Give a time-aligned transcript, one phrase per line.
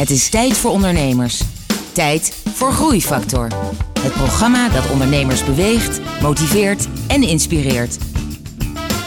[0.00, 1.42] Het is tijd voor ondernemers.
[1.92, 3.48] Tijd voor Groeifactor.
[4.00, 7.98] Het programma dat ondernemers beweegt, motiveert en inspireert.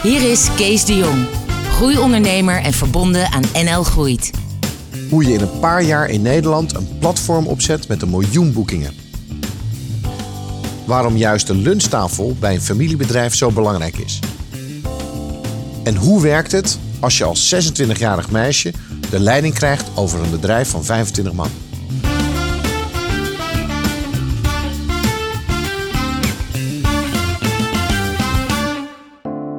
[0.04, 1.26] Hier is Kees de Jong,
[1.72, 4.32] groeiondernemer en verbonden aan NL Groeit.
[5.10, 8.94] Hoe je in een paar jaar in Nederland een platform opzet met een miljoen boekingen.
[10.86, 14.20] Waarom juist de lunchtafel bij een familiebedrijf zo belangrijk is.
[15.84, 18.74] En hoe werkt het als je als 26-jarig meisje
[19.10, 21.50] de leiding krijgt over een bedrijf van 25 man?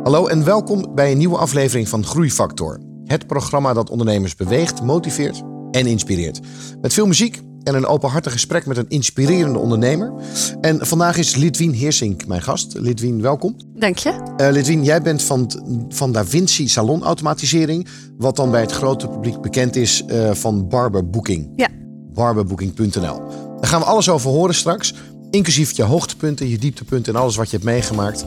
[0.02, 2.80] Hallo en welkom bij een nieuwe aflevering van Groeifactor.
[3.04, 6.40] Het programma dat ondernemers beweegt, motiveert en inspireert.
[6.80, 10.12] Met veel muziek en een openhartig gesprek met een inspirerende ondernemer.
[10.60, 12.74] En vandaag is Lidwien Heersink mijn gast.
[12.78, 13.56] Lidwien, welkom.
[13.74, 14.10] Dank je.
[14.36, 15.50] Uh, Lidwien, jij bent van,
[15.88, 17.88] van Da Vinci salonautomatisering.
[18.18, 21.52] Wat dan bij het grote publiek bekend is uh, van Barber Booking.
[21.56, 21.68] Ja.
[22.12, 23.22] Barberbooking.nl.
[23.60, 24.94] Daar gaan we alles over horen straks.
[25.30, 28.24] Inclusief je hoogtepunten, je dieptepunten en alles wat je hebt meegemaakt.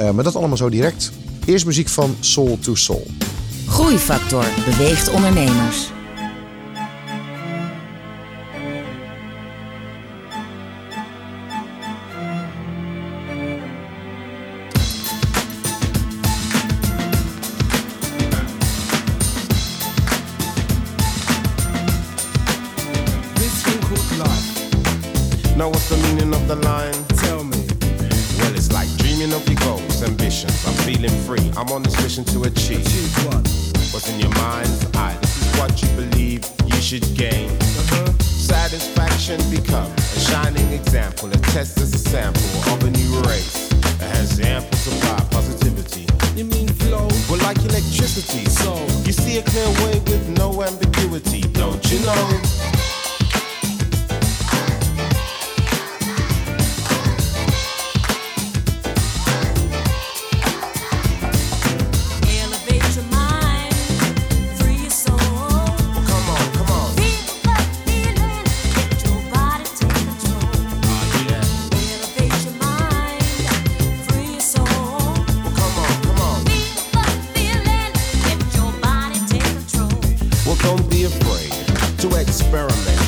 [0.00, 1.10] Uh, maar dat allemaal zo direct.
[1.44, 3.06] Eerst muziek van Soul to Soul.
[3.66, 5.90] Groeifactor beweegt ondernemers.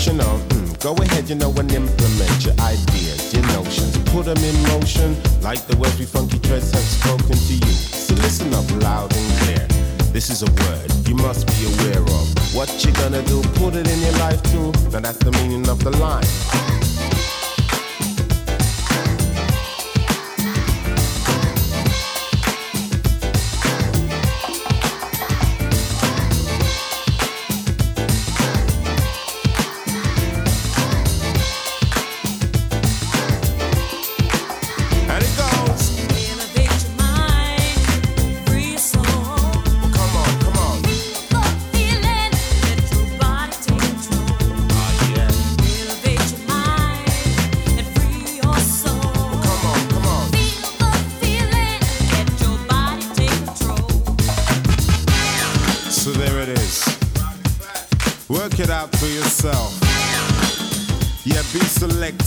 [0.09, 3.99] Mm, go ahead, you know, and implement your ideas, your notions.
[4.11, 7.73] Put them in motion like the words we funky dreads have spoken to you.
[7.73, 9.67] So listen up loud and clear.
[10.11, 12.55] This is a word you must be aware of.
[12.55, 14.73] What you gonna do, put it in your life too.
[14.91, 16.80] Now that's the meaning of the line.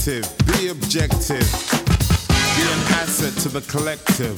[0.04, 1.50] Selective, be objective,
[2.28, 4.38] be an asset to the collective.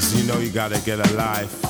[0.00, 1.63] So you know you gotta get a life.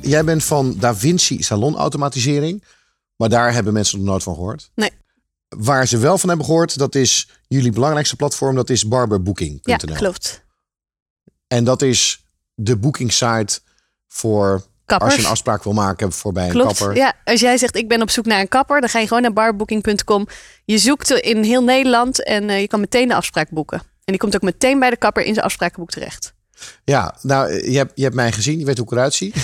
[0.00, 2.64] Jij bent van Da Vinci salonautomatisering.
[3.16, 4.70] Maar daar hebben mensen nog nooit van gehoord.
[4.74, 4.90] Nee.
[5.48, 8.54] Waar ze wel van hebben gehoord, dat is jullie belangrijkste platform.
[8.54, 9.88] Dat is barberbooking.nl.
[9.88, 10.44] Ja, klopt.
[11.46, 12.24] En dat is
[12.54, 13.60] de booking site
[14.08, 16.78] voor Als je een afspraak wil maken voor bij een Klopt.
[16.78, 16.96] kapper.
[16.96, 19.22] Ja, als jij zegt ik ben op zoek naar een kapper, dan ga je gewoon
[19.22, 20.26] naar barbooking.com.
[20.64, 23.78] Je zoekt in heel Nederland en eh, je kan meteen de afspraak boeken.
[23.78, 26.34] En die komt ook meteen bij de kapper in zijn afsprakenboek terecht.
[26.84, 28.58] Ja, nou, je hebt, je hebt mij gezien.
[28.58, 29.32] Je weet hoe ik eruit zie.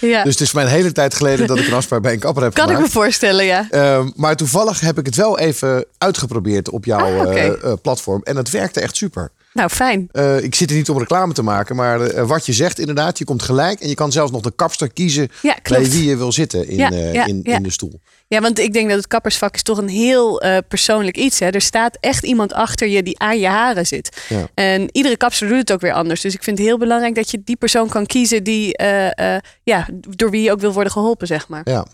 [0.00, 2.12] Ja, Dus het is voor mij een hele tijd geleden dat ik een afspraak bij
[2.12, 3.66] een kapper heb kan ik me voorstellen, ja.
[3.70, 8.22] Ehm, maar toevallig heb ik het wel even uitgeprobeerd op jouw Ah, eh, eh, platform.
[8.22, 9.30] En het werkte echt super.
[9.52, 10.08] Nou, fijn.
[10.12, 13.24] Eh, ik zit er niet om reclame te maken, maar wat je zegt inderdaad, je
[13.24, 13.80] komt gelijk.
[13.80, 16.76] En je kan zelfs nog de kapster kiezen Ja, bij wie je wil zitten in,
[16.76, 18.00] Ja, ja, in, in de stoel.
[18.28, 21.38] Ja, want ik denk dat het kappersvak is toch een heel eh, persoonlijk iets.
[21.38, 21.48] Hè?
[21.50, 24.22] Er staat echt iemand achter je die aan je haren zit.
[24.28, 24.48] Ja.
[24.54, 26.20] En iedere kapster doet het ook weer anders.
[26.20, 29.42] Dus ik vind het heel belangrijk dat je die persoon kan kiezen die, eh, eh,
[29.62, 31.60] ja, door wie je ook wil worden geholpen, zeg maar.
[31.64, 31.86] Ja.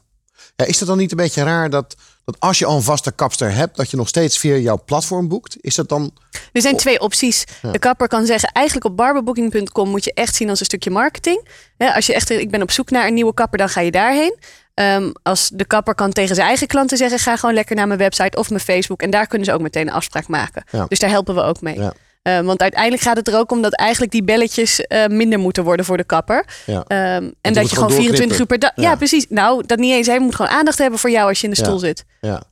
[0.56, 3.12] Ja, is het dan niet een beetje raar dat, dat als je al een vaste
[3.12, 5.56] kapster hebt, dat je nog steeds via jouw platform boekt?
[5.60, 6.12] Is dat dan.
[6.52, 7.44] Er zijn twee opties.
[7.72, 11.48] De kapper kan zeggen, eigenlijk op barbebooking.com moet je echt zien als een stukje marketing.
[11.78, 14.38] Als je echt, ik ben op zoek naar een nieuwe kapper, dan ga je daarheen.
[14.74, 17.98] Ehm, als de kapper kan tegen zijn eigen klanten zeggen, ga gewoon lekker naar mijn
[17.98, 19.02] website of mijn Facebook.
[19.02, 20.64] En daar kunnen ze ook meteen een afspraak maken.
[20.70, 20.86] Ja.
[20.88, 21.78] Dus daar helpen we ook mee.
[21.78, 21.92] Ja.
[22.22, 25.64] Eh, want uiteindelijk gaat het er ook om dat eigenlijk die belletjes eh, minder moeten
[25.64, 26.46] worden voor de kapper.
[26.66, 26.84] Ja.
[26.86, 28.72] Ehm, en dat je gewoon gewoon 24 uur per dag.
[28.74, 28.82] Ja.
[28.82, 28.96] Ja.
[28.96, 29.26] precies.
[29.28, 30.06] Nou, dat niet eens.
[30.06, 32.04] Hij moet gewoon aandacht hebben voor jou als je in de stoel zit.
[32.20, 32.42] Ja.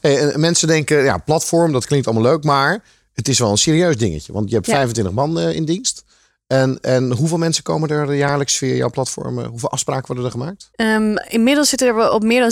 [0.00, 2.82] Hey, en mensen denken, ja, platform, dat klinkt allemaal leuk, maar
[3.14, 4.32] het is wel een serieus dingetje.
[4.32, 4.74] Want je hebt Ja.
[4.74, 6.04] 25 man eh, in dienst.
[6.46, 9.38] En, en hoeveel mensen komen er jaarlijks via jouw platform?
[9.38, 10.68] eh, Hoeveel afspraken worden er gemaakt?
[10.74, 12.50] Ehm, inmiddels zitten we op meer dan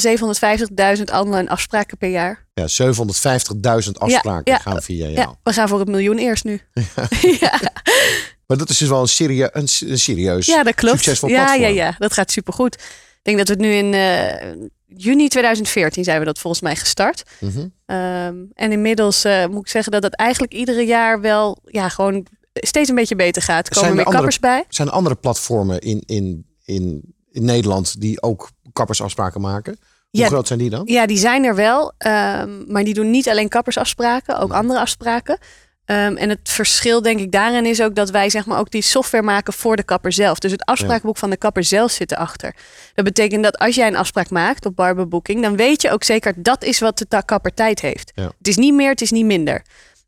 [0.98, 2.46] 750.000 online afspraken per jaar.
[2.54, 4.58] Ja, 750.000 afspraken ja.
[4.58, 5.12] gaan via jou.
[5.12, 6.60] Ja, we gaan voor het miljoen eerst nu.
[7.40, 7.60] Ja,
[8.46, 10.96] Maar dat is dus wel een, serie, een, een serieus, ja dat klopt.
[10.96, 11.62] succesvol ja, platform.
[11.62, 12.74] ja, ja, dat gaat supergoed.
[12.74, 14.52] Ik denk dat we het nu in eh,
[14.86, 17.22] juni 2014 zijn we dat volgens mij gestart.
[17.40, 17.66] Mhm.
[17.86, 22.26] Ehm, en inmiddels eh, moet ik zeggen dat het eigenlijk iedere jaar wel ja, gewoon
[22.54, 23.66] steeds een beetje beter gaat.
[23.66, 24.64] Er komen er meer andere- kappers bij.
[24.68, 29.76] Zijn er andere platformen in, in, in, in Nederland die ook kappersafspraken maken?
[30.10, 30.26] Hoe Ja.
[30.26, 30.82] groot zijn die dan?
[30.84, 31.92] Ja, die zijn er wel.
[31.98, 35.38] ehm, maar die doen niet alleen kappersafspraken, ook andere afspraken.
[35.84, 38.82] Ehm, en het verschil denk ik daarin is ook dat wij zeg maar ook die
[38.82, 40.38] software maken voor de kapper zelf.
[40.38, 42.54] Dus het afspraakboek van de kapper zelf zit erachter.
[42.94, 46.32] Dat betekent dat als jij een afspraak maakt op Barberbooking, dan weet je ook zeker
[46.36, 48.12] dat is wat de kapper tijd heeft.
[48.14, 48.22] Ja.
[48.38, 49.62] Het is niet meer, het is niet minder.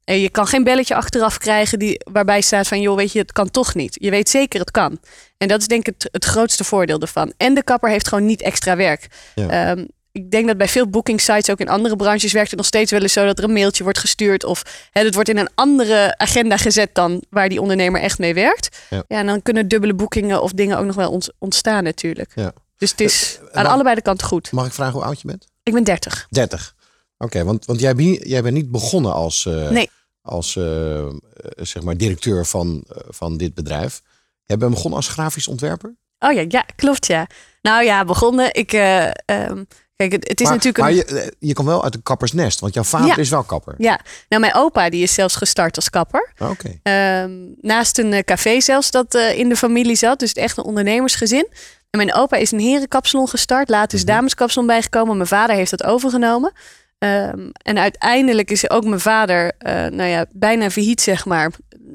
[0.07, 3.33] En je kan geen belletje achteraf krijgen die, waarbij staat van joh, weet je, het
[3.33, 3.97] kan toch niet.
[4.01, 4.99] Je weet zeker het kan.
[5.37, 7.33] En dat is denk ik het, het grootste voordeel ervan.
[7.37, 9.07] En de kapper heeft gewoon niet extra werk.
[9.35, 9.49] Ja.
[9.71, 12.67] Ehm, ik denk dat bij veel booking sites, ook in andere branches, werkt het nog
[12.69, 14.45] steeds wel eens zo dat er een mailtje wordt gestuurd.
[14.45, 18.35] Of hè, het wordt in een andere agenda gezet dan waar die ondernemer echt mee
[18.35, 18.79] werkt.
[18.91, 19.03] Ja.
[19.09, 22.33] Ja, en dan kunnen dubbele boekingen of dingen ook nog wel ont- ontstaan natuurlijk.
[22.35, 22.53] Ja.
[22.77, 24.53] Dus het is en aan dan- allebei de kanten goed.
[24.53, 25.47] Mag ik vragen hoe oud je bent?
[25.63, 26.27] Ik ben 30.
[26.31, 26.75] 30.
[27.19, 29.91] Oké, want, want jij, bent, jij bent niet begonnen als, eh, Nee.
[30.21, 31.11] als eh, eh,
[31.57, 34.03] zeg maar directeur van, van dit bedrijf.
[34.45, 35.97] Jij bent begonnen als grafisch ontwerper.
[36.19, 37.27] Oh ja, ja, klopt ja.
[37.63, 38.55] Nou ja, begonnen.
[38.55, 39.65] Ik, eh, ehm,
[39.97, 40.97] kijk, het, het is maar natuurlijk maar een...
[40.97, 43.17] je, je komt wel uit een kappersnest, want jouw vader Ja.
[43.17, 43.75] is wel kapper.
[43.79, 46.33] Ja, nou mijn opa die is zelfs gestart als kapper.
[46.37, 46.79] Ah, Oké.
[46.83, 47.31] Ehm,
[47.61, 50.19] naast een café zelfs dat in de familie zat.
[50.19, 51.49] Dus echt een ondernemersgezin.
[51.91, 53.69] En mijn opa is een herenkapsalon gestart.
[53.69, 55.17] Later is dameskapsalon bijgekomen.
[55.17, 56.53] Mijn vader heeft dat overgenomen.
[56.99, 61.51] Ehm, en uiteindelijk is ook mijn vader, eh, nou ja, bijna failliet zeg maar.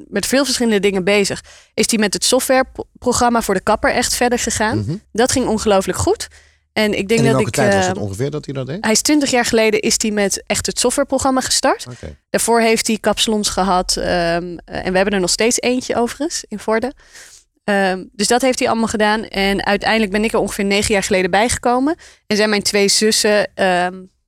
[0.08, 1.44] Met veel verschillende dingen bezig.
[1.74, 4.78] Is hij met het softwareprogramma voor de kapper echt verder gegaan.
[4.78, 4.96] Mhm.
[5.12, 6.28] Dat ging ongelooflijk goed.
[6.74, 7.50] En ik denk En dat ik...
[7.50, 8.84] tijd was eh, het ongeveer dat hij dat deed?
[8.84, 11.86] hij is 20 jaar geleden is hij met echt het softwareprogramma gestart.
[12.30, 13.98] Daarvoor heeft hij kapsalons gehad.
[13.98, 16.94] ehm, eh, en we hebben er nog steeds eentje overigens in Vorden.
[17.64, 19.24] Ehm, dus dat heeft hij allemaal gedaan.
[19.24, 21.96] En uiteindelijk ben ik er ongeveer negen jaar geleden bijgekomen.
[22.28, 23.48] En zijn mijn twee zussen,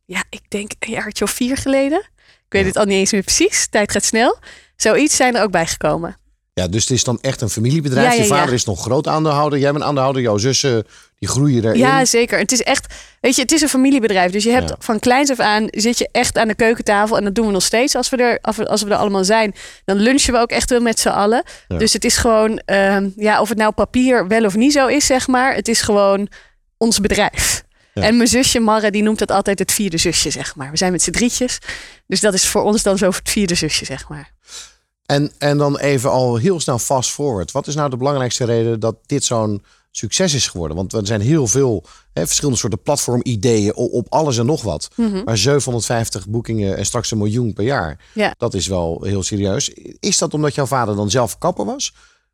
[0.06, 2.00] ja, ik denk een jaartje of vier geleden.
[2.20, 2.68] Ik weet Ja.
[2.68, 3.68] het al niet eens meer precies.
[3.68, 4.38] Tijd gaat snel.
[4.76, 6.18] Zoiets zijn er ook bijgekomen.
[6.54, 8.08] Ja, dus het is dan echt een familiebedrijf.
[8.08, 9.60] Ja, ja, je vader is nog groot aandeelhouder.
[9.60, 10.22] Jij bent aandeelhouder.
[10.22, 10.86] Jouw zussen,
[11.20, 11.78] die groeien erin.
[11.80, 12.38] Ja, zeker.
[12.40, 14.32] Het is echt, weet je, het is een familiebedrijf.
[14.32, 17.18] Dus je hebt van kleins af aan zit je echt aan de keukentafel.
[17.18, 19.54] En dat doen we nog steeds als we er, als we, er allemaal zijn.
[19.86, 21.44] Dan lunchen we ook echt wel met z'n allen.
[21.68, 25.06] Dus het is gewoon, ehm, ja, of het nou papier wel of niet zo is,
[25.06, 25.56] zeg maar.
[25.56, 26.28] Het is gewoon
[26.78, 27.64] ons bedrijf.
[27.94, 28.02] Ja.
[28.02, 30.72] En mijn zusje Marre, die noemt dat altijd het vierde zusje, zeg maar.
[30.72, 31.60] We zijn met z'n drietjes.
[32.08, 34.34] Dus dat is voor ons dan zo het vierde zusje, zeg maar.
[35.06, 37.52] En, en dan even al heel snel fast forward.
[37.52, 40.78] Wat is nou de belangrijkste reden dat dit zo'n succes is geworden?
[40.78, 41.84] Want er zijn heel veel
[42.14, 44.88] hè, verschillende soorten platformideeën op, op alles en nog wat.
[45.26, 48.00] Maar 750 boekingen en straks een miljoen per jaar.
[48.14, 48.34] Ja.
[48.38, 49.70] Dat is wel heel serieus.
[50.00, 51.94] Is dat omdat jouw vader dan zelf kapper was?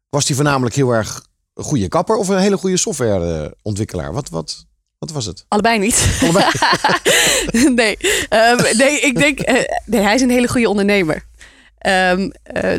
[0.10, 4.14] Was hij voornamelijk heel erg een goede kapper of een hele goede softwareontwikkelaar?
[4.14, 4.66] Wat, wat,
[5.00, 5.46] wat was het?
[5.48, 6.20] Allebei niet.
[6.22, 6.46] Allebei.
[7.76, 7.98] nee.
[8.30, 11.24] Ehm, nee, ik denk, eh, nee, hij is een hele goede ondernemer.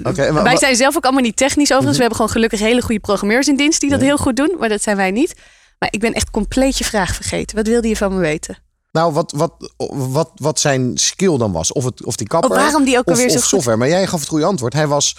[0.02, 1.96] Wa- wij zijn zelf ook allemaal niet technisch overigens.
[1.96, 4.06] We hebben gewoon gelukkig hele goede programmeurs in dienst die dat Ja.
[4.06, 5.34] heel goed doen, maar dat zijn wij niet.
[5.78, 7.56] Maar ik ben echt compleet je vraag vergeten.
[7.56, 8.58] Wat wilde je van me weten?
[8.92, 9.52] Nou, wat, wat,
[9.92, 11.72] wat, wat zijn skill dan was.
[11.72, 12.50] Of, het, of die kapper.
[12.50, 13.76] Oh, waarom die ook of, alweer zo of goed- software.
[13.76, 14.72] Maar jij gaf het goede antwoord.
[14.72, 15.16] Hij was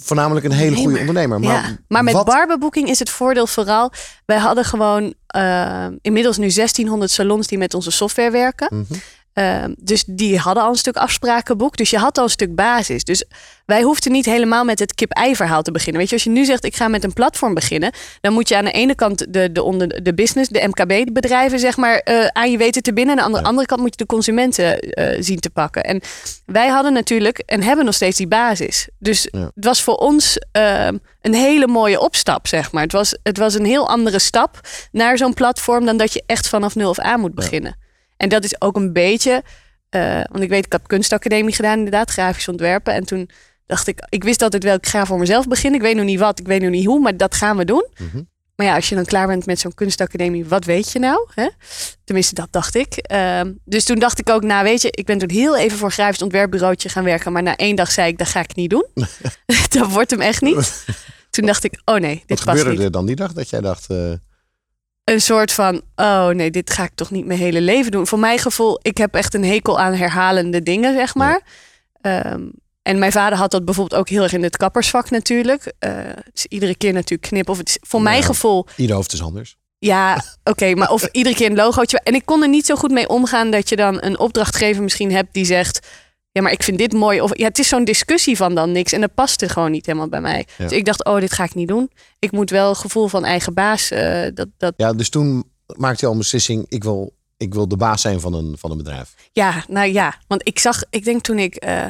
[0.00, 1.40] voornamelijk een hele goede ondernemer.
[1.40, 1.76] Maar, ja.
[1.88, 3.92] maar met wat, barberboeking is het voordeel vooral...
[4.26, 8.68] wij hadden gewoon eh, inmiddels nu 1600 salons die met onze software werken.
[8.70, 9.00] Mhm.
[9.34, 11.76] Eh, dus die hadden al een stuk afsprakenboek.
[11.76, 13.04] Dus je had al een stuk basis.
[13.04, 13.24] Dus
[13.66, 16.00] wij hoefden niet helemaal met het kip-ei verhaal te beginnen.
[16.00, 17.92] Weet je, als je nu zegt ik ga met een platform beginnen...
[18.20, 21.76] dan moet je aan de ene kant de, de, onder, de business, de MKB-bedrijven zeg
[21.76, 21.98] maar...
[21.98, 23.16] eh, aan je weten te binden.
[23.16, 25.82] En aan de andere, andere kant moet je de consumenten eh, zien te pakken.
[25.82, 26.00] En
[26.46, 28.88] wij hadden natuurlijk en hebben nog steeds die basis.
[28.98, 29.50] Dus Ja.
[29.54, 30.88] het was voor ons eh,
[31.20, 32.82] een hele mooie opstap, zeg maar.
[32.82, 34.60] Het was, het was een heel andere stap
[34.92, 35.84] naar zo'n platform...
[35.84, 37.76] dan dat je echt vanaf nul of aan moet beginnen.
[38.24, 39.42] En dat is ook een beetje...
[39.90, 42.94] eh, want ik weet, ik heb kunstacademie gedaan, inderdaad, grafisch ontwerpen.
[42.94, 43.30] En toen
[43.66, 45.80] dacht ik, ik wist altijd wel, ik ga voor mezelf beginnen.
[45.80, 47.86] Ik weet nog niet wat, ik weet nog niet hoe, maar dat gaan we doen.
[47.98, 48.22] Mhm.
[48.56, 51.26] Maar ja, als je dan klaar bent met zo'n kunstacademie, wat weet je nou?
[51.34, 51.48] Hè?
[52.04, 52.96] Tenminste, dat dacht ik.
[52.96, 55.86] Ehm, dus toen dacht ik ook, nou weet je, ik ben toen heel even voor
[55.86, 57.32] een grafisch ontwerpbureautje gaan werken.
[57.32, 58.86] Maar na één dag zei ik, dat ga ik niet doen.
[59.68, 60.84] dat wordt hem echt niet.
[61.30, 62.80] Toen dacht ik, oh nee, Wat dit past gebeurde niet.
[62.80, 63.90] er dan die dag dat jij dacht...
[63.90, 64.12] eh,
[65.04, 68.06] Een soort van, oh nee, dit ga ik toch niet mijn hele leven doen.
[68.06, 71.40] Voor mijn gevoel, ik heb echt een hekel aan herhalende dingen, zeg maar.
[72.00, 72.42] Ehm,
[72.82, 75.72] en mijn vader had dat bijvoorbeeld ook heel erg in het kappersvak natuurlijk.
[75.78, 75.90] Eh,
[76.32, 77.52] dus iedere keer natuurlijk knippen.
[77.52, 79.56] Of het is, voor mijn gevoel, ieder hoofd is anders.
[79.78, 82.00] ja, oké, maar of iedere keer een logootje.
[82.00, 85.12] En ik kon er niet zo goed mee omgaan dat je dan een opdrachtgever misschien
[85.12, 85.86] hebt die zegt...
[86.34, 87.20] Ja, maar ik vind dit mooi.
[87.20, 88.92] Of ja, het is zo'n discussie van dan niks.
[88.92, 90.46] En dat paste gewoon niet helemaal bij mij.
[90.58, 90.64] Ja.
[90.64, 91.90] Dus ik dacht, oh, dit ga ik niet doen.
[92.18, 93.90] Ik moet wel gevoel van eigen baas.
[93.90, 95.44] eh, dat, dat, Ja, dus toen
[95.76, 96.66] maakte je al een beslissing.
[96.68, 99.14] Ik wil, ik wil de baas zijn van een, van een bedrijf.
[99.32, 100.14] Ja, nou ja.
[100.28, 101.86] Want ik zag, ik denk toen ik eh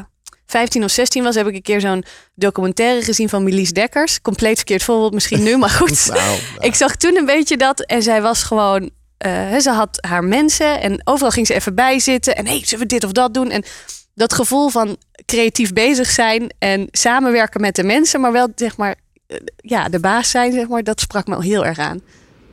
[0.46, 4.20] 15 of 16 was, heb ik een keer zo'n documentaire gezien van Milies Dekkers.
[4.20, 6.06] Compleet verkeerd voorbeeld misschien nu, maar goed.
[6.06, 9.98] Nou, nou, Ik zag toen een beetje dat en zij was gewoon, eh, ze had
[10.06, 13.12] haar mensen en overal ging ze even bij zitten en hey, zullen we dit of
[13.12, 13.50] dat doen?
[13.50, 13.64] En
[14.14, 18.94] dat gevoel van creatief bezig zijn en samenwerken met de mensen, maar wel zeg maar,
[19.26, 22.00] eh, ja, de baas zijn, zeg maar, dat sprak me al heel erg aan.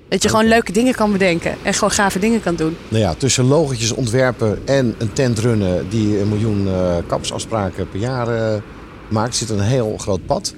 [0.10, 2.78] Dat je gewoon leuke dingen kan bedenken en gewoon gave dingen kan doen.
[2.88, 8.00] nou ja, tussen logotjes ontwerpen en een tent runnen die een miljoen eh, kapsafspraken per
[8.00, 8.62] jaar eh,
[9.10, 10.54] maakt, zit een heel groot pad.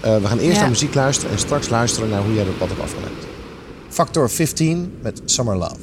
[0.00, 0.60] Eh, we gaan eerst Ja.
[0.60, 3.26] naar muziek luisteren en straks luisteren naar hoe jij dat pad hebt afgelegd.
[3.88, 5.76] Factor 15 met Summer Love.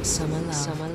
[0.00, 0.58] Summer love.
[0.62, 0.91] Summer love.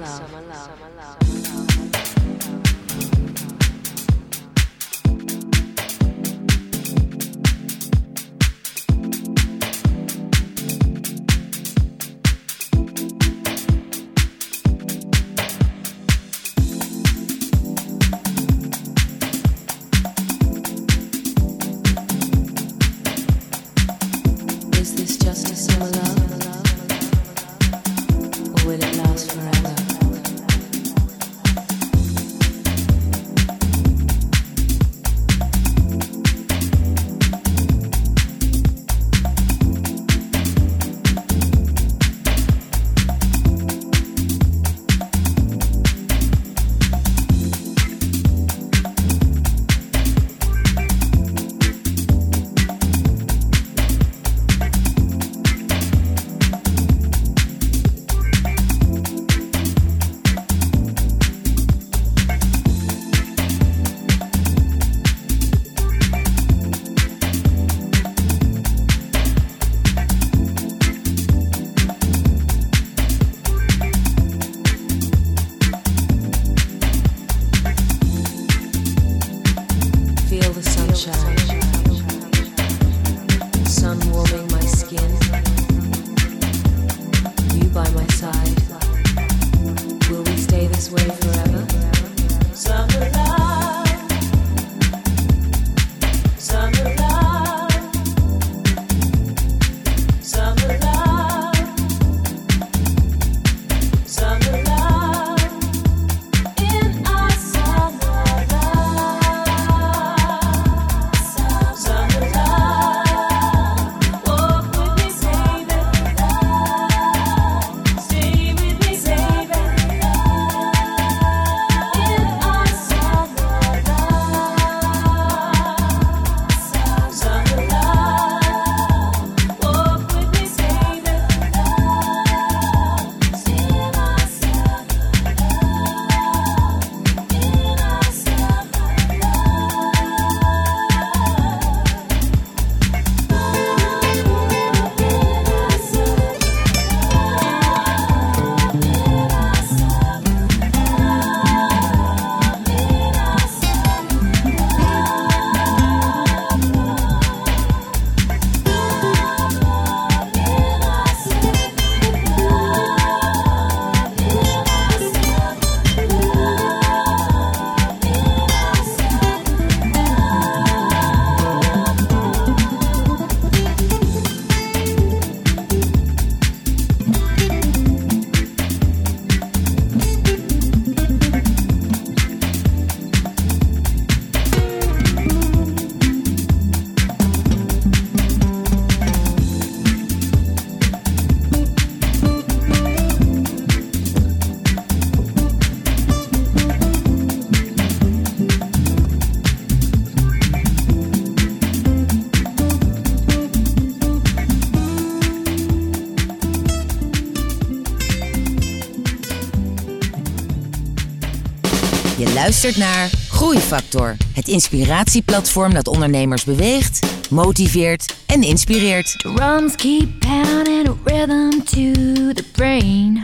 [212.47, 216.99] Luistert naar Groeifactor, het inspiratieplatform dat ondernemers beweegt,
[217.29, 219.11] motiveert en inspireert.
[219.17, 221.91] Drums keep pounding a rhythm to
[222.33, 223.19] the brain.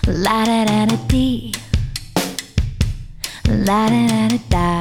[0.00, 1.50] La da da da dee.
[3.42, 4.73] La da da da da.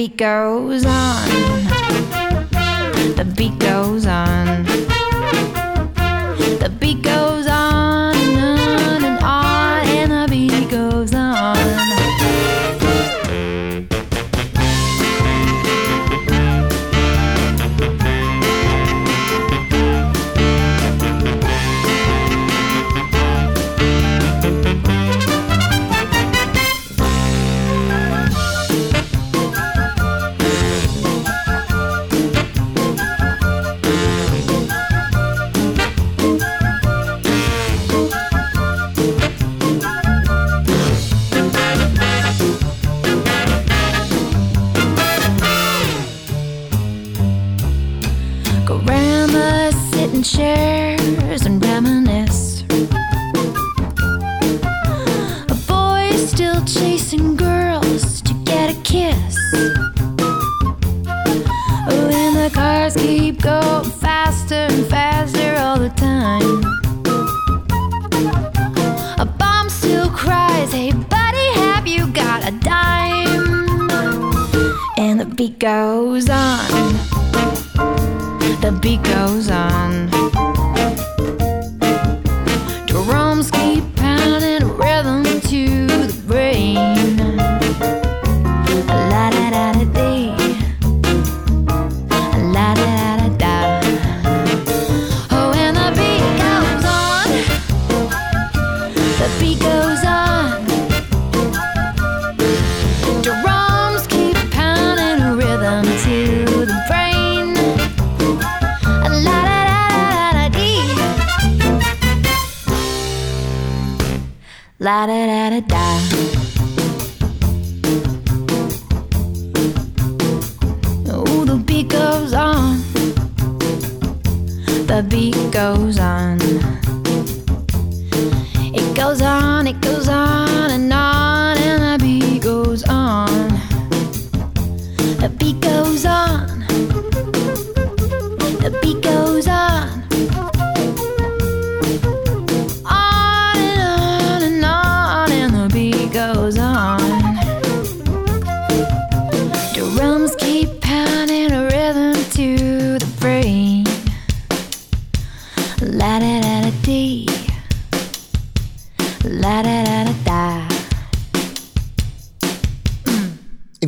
[0.00, 1.28] Beat goes on.
[3.18, 4.69] The beat goes on.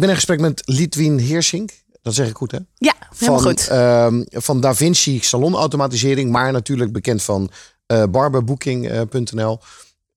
[0.02, 1.70] Ben in gesprek met Litwin Heersink.
[2.02, 2.58] Dat zeg ik goed, hè?
[2.74, 3.68] Ja, helemaal van, goed.
[3.68, 7.50] ehm, van Da Vinci salonautomatisering, maar natuurlijk bekend van
[7.86, 9.58] eh barberbooking.nl.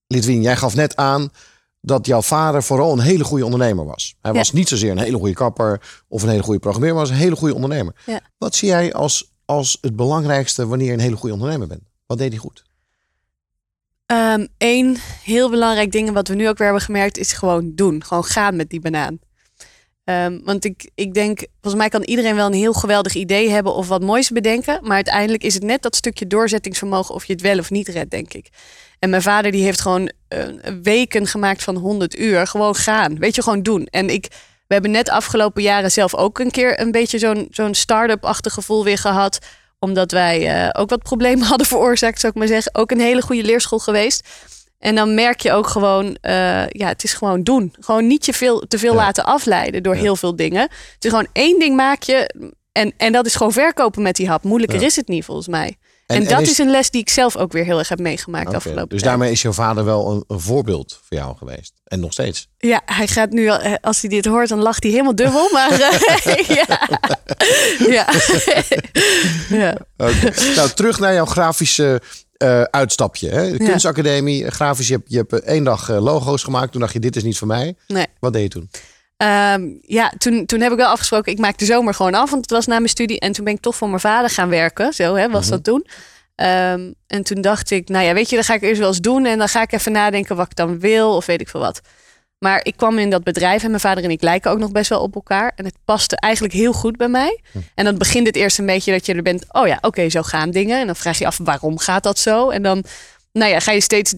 [0.07, 1.29] Litwin, jij gaf net aan
[1.81, 4.15] dat jouw vader vooral een hele goede ondernemer was.
[4.21, 4.37] Hij Ja.
[4.37, 7.23] was niet zozeer een hele goede kapper of een hele goede programmeerder, maar was een
[7.23, 7.95] hele goede ondernemer.
[8.05, 8.19] Ja.
[8.37, 11.81] Wat zie jij als, als het belangrijkste wanneer je een hele goede ondernemer bent?
[12.05, 12.63] Wat deed hij goed?
[14.05, 18.03] Eén Ehm, heel belangrijk ding wat we nu ook weer hebben gemerkt is gewoon doen.
[18.03, 19.19] Gewoon gaan met die banaan.
[20.05, 23.73] Ehm, want ik, ik denk, volgens mij kan iedereen wel een heel geweldig idee hebben
[23.73, 24.79] of wat moois bedenken.
[24.81, 28.11] Maar uiteindelijk is het net dat stukje doorzettingsvermogen of je het wel of niet redt,
[28.11, 28.49] denk ik.
[28.99, 30.47] En mijn vader die heeft gewoon eh,
[30.81, 32.47] weken gemaakt van 100 uur.
[32.47, 33.19] Gewoon gaan.
[33.19, 33.85] Weet je, gewoon doen.
[33.85, 34.27] En ik,
[34.67, 38.83] we hebben net afgelopen jaren zelf ook een keer een beetje zo'n zo'n start-up-achtig gevoel
[38.83, 39.39] weer gehad.
[39.79, 42.75] Omdat wij eh, ook wat problemen hadden veroorzaakt, zou ik maar zeggen.
[42.75, 44.27] Ook een hele goede leerschool geweest.
[44.85, 46.33] En dan merk je ook gewoon, eh,
[46.67, 47.73] ja, het is gewoon doen.
[47.79, 48.97] Gewoon niet je veel, te veel Ja.
[48.97, 50.61] laten afleiden door heel veel dingen.
[50.61, 52.33] Het is gewoon één ding maak je.
[52.71, 54.43] En, en dat is gewoon verkopen met die hap.
[54.43, 54.85] Moeilijker Ja.
[54.85, 55.77] is het niet, volgens mij.
[56.05, 56.57] En- En, en dat is- is...
[56.57, 59.03] een les die ik zelf ook weer heel erg heb meegemaakt afgelopen Dus tijd.
[59.03, 61.73] daarmee is jouw vader wel een, een voorbeeld voor jou geweest.
[61.83, 62.47] En nog steeds.
[62.57, 65.49] Ja, hij gaat nu, eh, als hij dit hoort, dan lacht hij helemaal dubbel.
[65.51, 66.89] Maar eh, ja.
[67.89, 68.07] ja.
[69.57, 69.77] ja.
[70.55, 72.01] Nou, terug naar jouw grafische
[72.37, 73.29] eh, uitstapje.
[73.29, 73.51] Hè?
[73.51, 74.87] De kunstacademie, eh, grafisch.
[74.87, 76.71] Je hebt, je hebt eh, één dag logo's gemaakt.
[76.71, 77.75] Toen dacht je, dit is niet voor mij.
[77.87, 78.05] Nee.
[78.19, 78.69] Wat deed je toen?
[79.17, 82.41] Ehm, ja, toen, toen heb ik wel afgesproken, ik maak de zomer gewoon af, want
[82.41, 83.19] het was na mijn studie.
[83.19, 84.93] En toen ben ik toch voor mijn vader gaan werken.
[84.93, 85.85] Zo hè, was dat toen.
[86.35, 89.01] Ehm, en toen dacht ik, nou ja, weet je, dan ga ik eerst wel eens
[89.01, 89.25] doen.
[89.25, 91.81] En dan ga ik even nadenken wat ik dan wil of weet ik veel wat.
[92.39, 94.89] Maar ik kwam in dat bedrijf en mijn vader en ik lijken ook nog best
[94.89, 95.51] wel op elkaar.
[95.55, 97.41] En het paste eigenlijk heel goed bij mij.
[97.75, 100.21] En dan begint het eerst een beetje dat je er bent, oh ja, oké, zo
[100.21, 100.79] gaan dingen.
[100.79, 102.49] En dan vraag je af, waarom gaat dat zo?
[102.49, 102.83] En dan,
[103.31, 104.13] nou ja, ga je steeds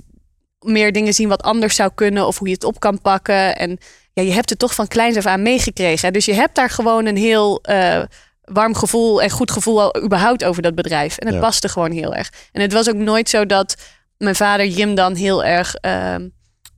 [0.60, 3.58] meer dingen zien wat anders zou kunnen of hoe je het op kan pakken.
[3.58, 3.77] En
[4.13, 6.13] ja, je hebt het toch van kleins af aan meegekregen.
[6.13, 8.01] Dus je hebt daar gewoon een heel eh,
[8.43, 11.17] warm gevoel en goed gevoel al überhaupt over dat bedrijf.
[11.17, 11.41] En het Ja.
[11.41, 12.32] paste gewoon heel erg.
[12.51, 13.75] En het was ook nooit zo dat
[14.17, 16.27] mijn vader Jim dan heel erg ehm,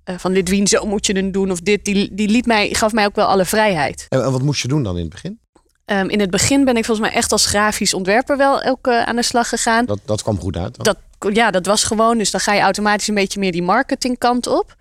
[0.10, 1.86] eh, van Lidwien, zo moet je het doen of dit.
[1.86, 4.06] Die, die liet mij, gaf mij ook wel alle vrijheid.
[4.10, 5.40] En, en wat moest je doen dan in het begin?
[5.86, 9.04] Ehm, in het begin ben ik volgens mij echt als grafisch ontwerper wel ook eh,
[9.04, 9.86] aan de slag gegaan.
[9.86, 10.76] Dat, dat kwam goed uit.
[10.84, 10.96] dan?
[11.20, 12.18] Dat, ja, dat was gewoon.
[12.18, 14.76] Dus dan ga je automatisch een beetje meer die marketingkant op.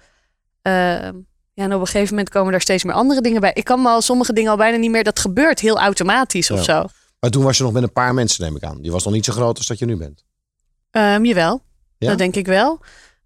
[0.62, 1.14] Ehm,
[1.55, 3.51] ja, en op een gegeven moment komen daar steeds meer andere dingen bij.
[3.55, 5.05] Ik kan me al sommige dingen al bijna niet meer.
[5.05, 6.85] Dat gebeurt heel automatisch of zo.
[7.21, 8.81] Maar toen was je nog met een paar mensen, neem ik aan.
[8.83, 10.25] Die was nog niet zo groot als dat je nu bent.
[10.91, 11.62] Ehm, jawel,
[11.99, 12.09] Ja?
[12.09, 12.81] dat denk ik wel.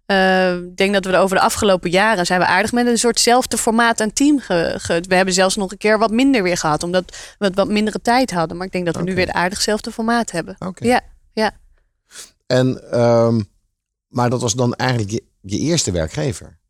[0.05, 2.97] Ehm, Ik denk dat we er over de afgelopen jaren zijn we aardig met een
[2.97, 4.39] soortzelfde formaat en team.
[4.39, 7.67] Ge, ge- we hebben zelfs nog een keer wat minder weer gehad, omdat we wat
[7.67, 8.57] mindere tijd hadden.
[8.57, 10.55] Maar ik denk dat we nu weer het aardigzelfde formaat hebben.
[10.87, 11.01] Ja,
[11.33, 11.51] ja.
[12.47, 13.41] En, ehm,
[14.07, 16.61] maar dat was dan eigenlijk je, je eerste werkgever.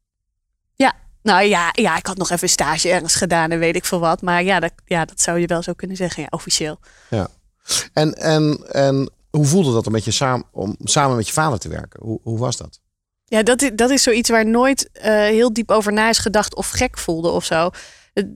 [1.23, 4.21] Nou ja, ja, ik had nog even stage ergens gedaan en weet ik veel wat.
[4.21, 6.79] Maar ja, dat, ja, dat zou je wel zo kunnen zeggen, ja, officieel.
[7.93, 11.59] En, en, en hoe voelde dat om, met je samen, om samen met je vader
[11.59, 11.99] te werken?
[12.03, 12.79] Hoe, hoe was dat?
[13.33, 16.55] Ja, dat is, dat is zoiets waar nooit eh, heel diep over na is gedacht
[16.55, 17.69] of gek voelde of zo.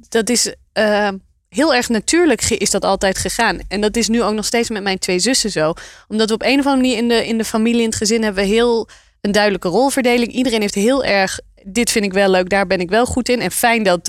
[0.10, 1.10] Dat is eh,
[1.50, 3.60] heel erg natuurlijk is dat altijd gegaan.
[3.68, 5.74] En dat is nu ook nog steeds met mijn twee zussen zo.
[6.08, 8.24] Omdat we op een of andere manier in de, in de familie, in het gezin
[8.24, 8.90] hebben we heel
[9.22, 10.32] een duidelijke rolverdeling.
[10.32, 13.42] Iedereen heeft heel erg, dit vind ik wel leuk, daar ben ik wel goed in.
[13.42, 14.08] En fijn dat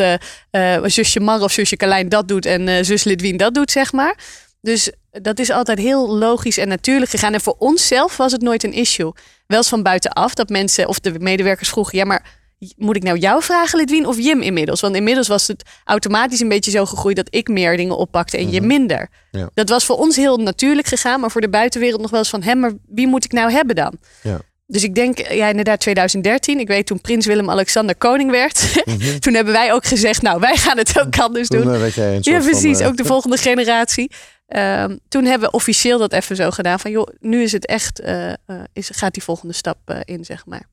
[0.51, 3.93] eh zusje Mar of zusje Carlijn dat doet en eh, zus Lidwien dat doet, zeg
[3.93, 4.19] maar.
[4.61, 7.35] Dus dat is altijd heel logisch en natuurlijk gegaan.
[7.35, 9.13] En voor onszelf was het nooit een issue.
[9.47, 12.37] Wel eens van buitenaf dat mensen of de medewerkers vroegen: ja, maar
[12.77, 14.81] moet ik nou jou vragen, Lidwien, of Jim inmiddels?
[14.81, 18.51] Want inmiddels was het automatisch een beetje zo gegroeid dat ik meer dingen oppakte en
[18.51, 19.09] Jim minder.
[19.31, 19.51] Ja.
[19.55, 22.43] Dat was voor ons heel natuurlijk gegaan, maar voor de buitenwereld nog wel eens van:
[22.43, 23.93] hè, maar wie moet ik nou hebben dan?
[24.23, 24.41] Ja.
[24.71, 26.61] Dus ik denk, ja, inderdaad, 2013.
[26.61, 28.83] Ik weet toen prins Willem-Alexander koning werd.
[29.23, 31.63] toen hebben wij ook gezegd, nou, wij gaan het ook anders doen.
[31.75, 32.73] Eh, Ja, precies.
[32.77, 32.81] van...
[32.81, 34.11] eh, ook de volgende generatie.
[34.49, 36.81] Ehm, toen hebben we officieel dat even zo gedaan.
[36.81, 38.37] Van joh, nu is het echt, eh, eh,
[38.73, 40.69] is, gaat die volgende stap eh, in, zeg maar.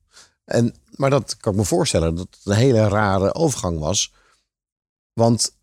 [0.45, 4.13] En, maar dat kan ik me voorstellen dat het een hele rare overgang was.
[5.13, 5.55] Want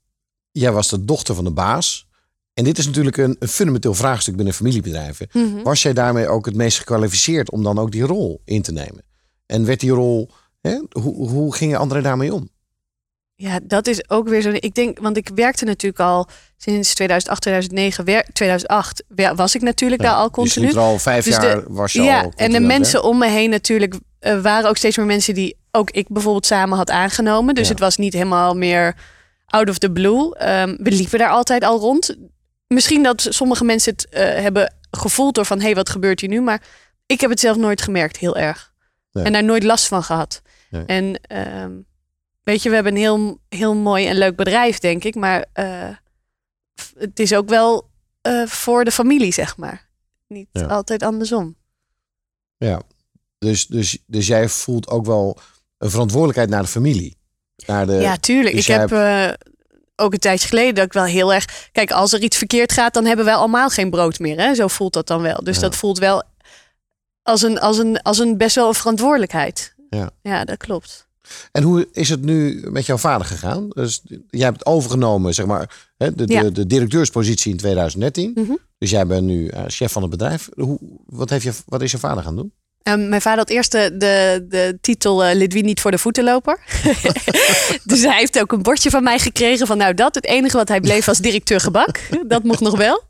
[0.50, 2.08] jij was de dochter van de baas.
[2.54, 5.28] En dit is natuurlijk een, een fundamenteel vraagstuk binnen familiebedrijven.
[5.32, 5.62] Mhm.
[5.62, 9.04] Was jij daarmee ook het meest gekwalificeerd om dan ook die rol in te nemen?
[9.46, 12.48] En werd die rol, hè, hoe, hoe gingen anderen daarmee om?
[13.42, 14.50] Ja, dat is ook weer zo.
[14.52, 19.62] Ik denk, want ik werkte natuurlijk al sinds 2008, 2009, wer- 2008 wer- was ik
[19.62, 20.68] natuurlijk daar al Je continu.
[20.68, 23.28] er al vijf Dus de- jaar, was je ja, al en de mensen om me
[23.28, 27.54] heen natuurlijk eh, waren ook steeds meer mensen die ook ik bijvoorbeeld samen had aangenomen.
[27.54, 27.70] Dus Ja.
[27.72, 28.96] het was niet helemaal meer
[29.46, 30.34] out of the blue.
[30.36, 32.16] Ehm, we liepen daar altijd al rond.
[32.66, 36.28] Misschien dat sommige mensen het eh, hebben gevoeld door van hé, hey, wat gebeurt hier
[36.30, 36.40] nu?
[36.40, 36.62] Maar
[37.06, 38.72] ik heb het zelf nooit gemerkt, heel erg.
[39.12, 39.24] Nee.
[39.24, 40.42] En daar nooit last van gehad.
[40.70, 40.84] Nee.
[40.86, 41.70] En ehm,
[42.42, 45.14] weet je, we hebben een heel, heel mooi en leuk bedrijf, denk ik.
[45.14, 45.88] Maar eh,
[46.98, 49.88] het is ook wel eh, voor de familie, zeg maar.
[50.28, 50.66] Niet Ja.
[50.66, 51.56] altijd andersom.
[52.56, 52.80] Ja,
[53.38, 55.38] dus, dus, dus jij voelt ook wel
[55.78, 57.16] een verantwoordelijkheid naar de familie.
[57.66, 58.54] Naar de, Ja, tuurlijk.
[58.54, 59.30] dus ik heb eh,
[59.96, 61.68] ook een tijdje geleden dat ik wel heel erg...
[61.72, 64.38] Kijk, als er iets verkeerd gaat, dan hebben wij allemaal geen brood meer.
[64.40, 64.54] Hè?
[64.54, 65.44] Zo voelt dat dan wel.
[65.44, 65.60] Dus Ja.
[65.62, 66.22] dat voelt wel
[67.22, 69.74] als een, als, een, als een best wel een verantwoordelijkheid.
[69.90, 70.10] Ja.
[70.22, 71.08] ja, dat klopt.
[71.52, 73.68] En hoe is het nu met jouw vader gegaan?
[73.68, 76.42] Dus jij hebt overgenomen, zeg maar, de, de, Ja.
[76.50, 78.30] de directeurspositie in 2013.
[78.34, 78.52] Mhm.
[78.78, 80.48] Dus jij bent nu eh, chef van het bedrijf.
[80.54, 82.52] Hoe, wat, heeft je, wat is je vader gaan doen?
[82.82, 86.58] Ehm, mijn vader had eerst de, de, de titel Lidwien niet voor de voetenloper.
[87.84, 90.14] dus hij heeft ook een bordje van mij gekregen van nou dat.
[90.14, 92.00] Het enige wat hij bleef was directeur gebak.
[92.26, 93.02] dat mocht nog wel.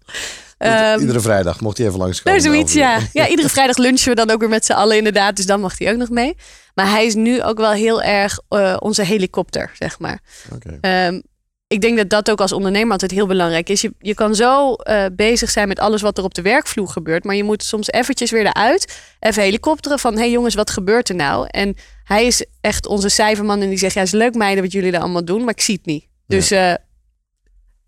[0.63, 2.41] Ehm, Iedere vrijdag mocht hij even langskomen.
[2.41, 2.99] nou, zoiets, ja.
[3.13, 3.29] ja.
[3.29, 5.37] Iedere vrijdag lunchen we dan ook weer met z'n allen inderdaad.
[5.37, 6.37] Dus dan mag hij ook nog mee.
[6.75, 10.21] Maar hij is nu ook wel heel erg eh, onze helikopter, zeg maar.
[10.55, 10.79] Oké.
[10.81, 11.21] Ehm,
[11.67, 13.81] ik denk dat dat ook als ondernemer altijd heel belangrijk is.
[13.81, 17.25] Je, je kan zo eh, bezig zijn met alles wat er op de werkvloer gebeurt.
[17.25, 18.99] Maar je moet soms eventjes weer eruit.
[19.21, 20.13] Even helikopteren van...
[20.15, 21.47] hé hey jongens, wat gebeurt er nou?
[21.51, 23.61] En hij is echt onze cijferman.
[23.61, 23.95] En die zegt...
[23.95, 25.45] ja, het is leuk meiden wat jullie er allemaal doen.
[25.45, 26.07] Maar ik zie het niet.
[26.27, 26.75] Dus eh,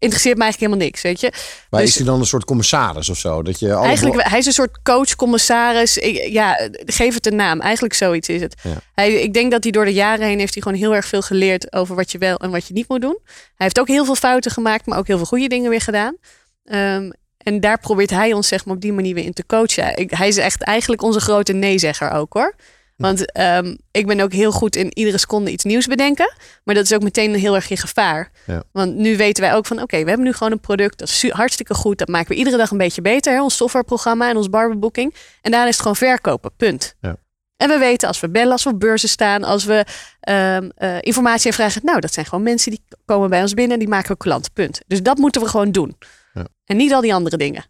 [0.05, 1.33] interesseert me eigenlijk helemaal niks, weet je.
[1.71, 3.43] Maar Dus- is hij dan een soort commissaris of zo?
[3.43, 5.97] Dat je Eigenlijk, hij is een soort coach, commissaris.
[5.99, 7.61] Ik- Ja, geef het een naam.
[7.61, 8.55] Eigenlijk zoiets is het.
[8.62, 8.71] Ja.
[8.95, 11.23] Hij, ik denk dat hij door de jaren heen heeft hij gewoon heel erg veel
[11.23, 13.19] geleerd over wat je wel en wat je niet moet doen.
[13.25, 16.17] Hij heeft ook heel veel fouten gemaakt, maar ook heel veel goede dingen weer gedaan.
[16.64, 19.97] Ehm, en daar probeert hij ons zeg maar op die manier weer in te coachen.
[19.97, 22.55] Ik, hij is echt eigenlijk onze grote nee-zegger ook hoor.
[22.96, 26.33] Want ehm, ik ben ook heel goed in iedere seconde iets nieuws bedenken.
[26.64, 28.30] Maar dat is ook meteen heel erg in gevaar.
[28.46, 28.62] Ja.
[28.72, 30.98] Want nu weten wij ook van, oké, we hebben nu gewoon een product.
[30.98, 31.98] Dat is hartstikke goed.
[31.98, 33.33] Dat maken we iedere dag een beetje beter.
[33.33, 33.42] Hè?
[33.42, 35.14] Ons softwareprogramma en ons barberbooking.
[35.40, 36.50] En daarna is het gewoon verkopen.
[36.57, 36.94] Punt.
[37.00, 37.16] Ja.
[37.57, 39.85] En we weten als we bellen, als we op beurzen staan, als we
[40.20, 41.80] ehm, eh, informatie vragen.
[41.85, 44.52] Nou, dat zijn gewoon mensen die komen bij ons binnen en die maken we klant.
[44.52, 44.80] Punt.
[44.87, 45.96] Dus dat moeten we gewoon doen.
[46.33, 46.46] Ja.
[46.64, 47.64] En niet al die andere dingen.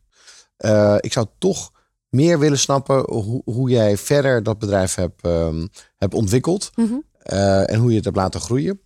[0.57, 1.71] Eh, ik zou toch
[2.15, 6.71] meer willen snappen hoe, hoe jij verder dat bedrijf hebt, ehm, hebt ontwikkeld.
[6.75, 6.93] Mhm.
[7.19, 8.81] eh, en hoe je het hebt laten groeien.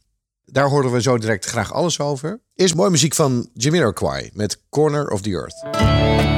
[0.45, 2.41] Daar horen we zo direct graag alles over.
[2.55, 6.38] Eerst mooie muziek van Jamiroquai met Corner of the Earth.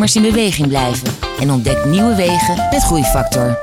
[0.00, 1.08] ondernemers in beweging blijven
[1.40, 3.58] en ontdek nieuwe wegen met Groeifactor.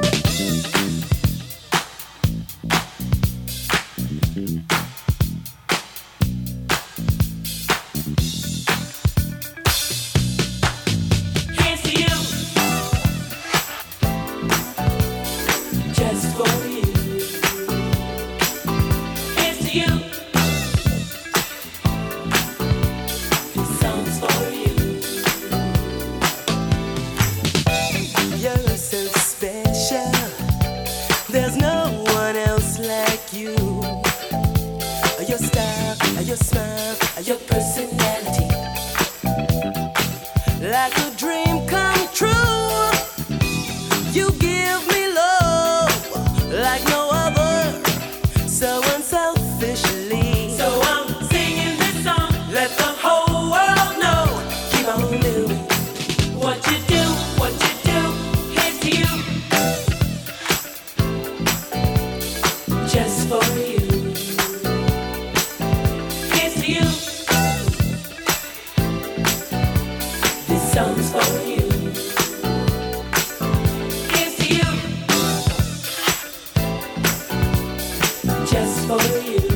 [78.87, 79.46] for you.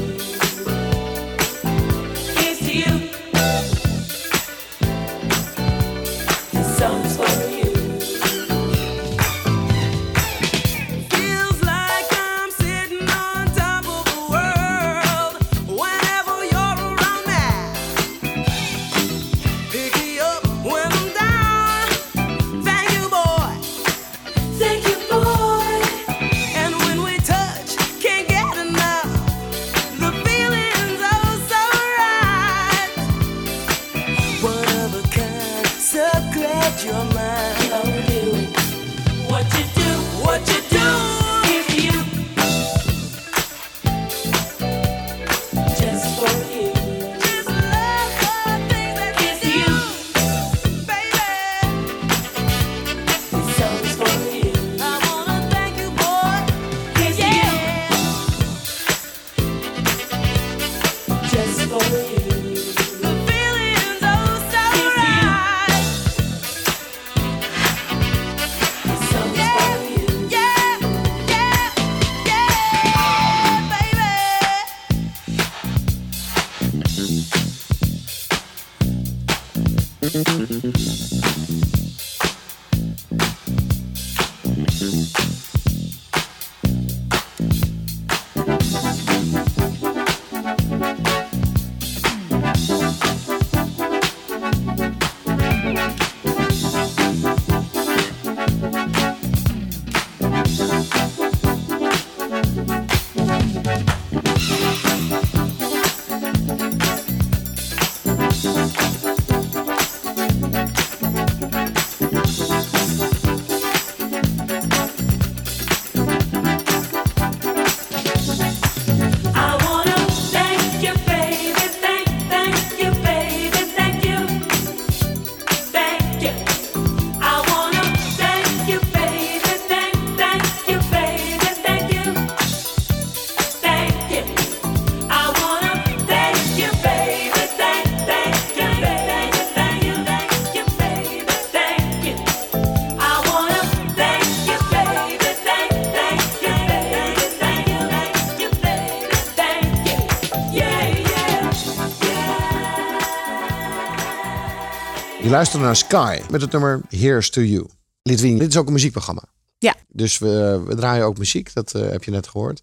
[155.21, 157.65] Je luistert naar Sky met het nummer Here's to You.
[158.03, 159.23] Litwin, dit is ook een muziekprogramma.
[159.57, 159.75] Ja.
[159.87, 162.61] Dus we, we draaien ook muziek, dat eh, heb je net gehoord.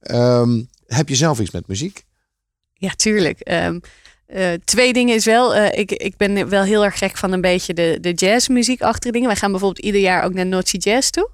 [0.00, 2.04] Ehm, heb je zelf iets met muziek?
[2.74, 3.40] Ja, tuurlijk.
[3.40, 3.78] Ehm,
[4.26, 7.40] eh, twee dingen is wel, eh, ik, ik ben wel heel erg gek van een
[7.40, 9.26] beetje de, de jazzmuziek achter dingen.
[9.26, 11.30] Wij gaan bijvoorbeeld ieder jaar ook naar Nochi Jazz toe.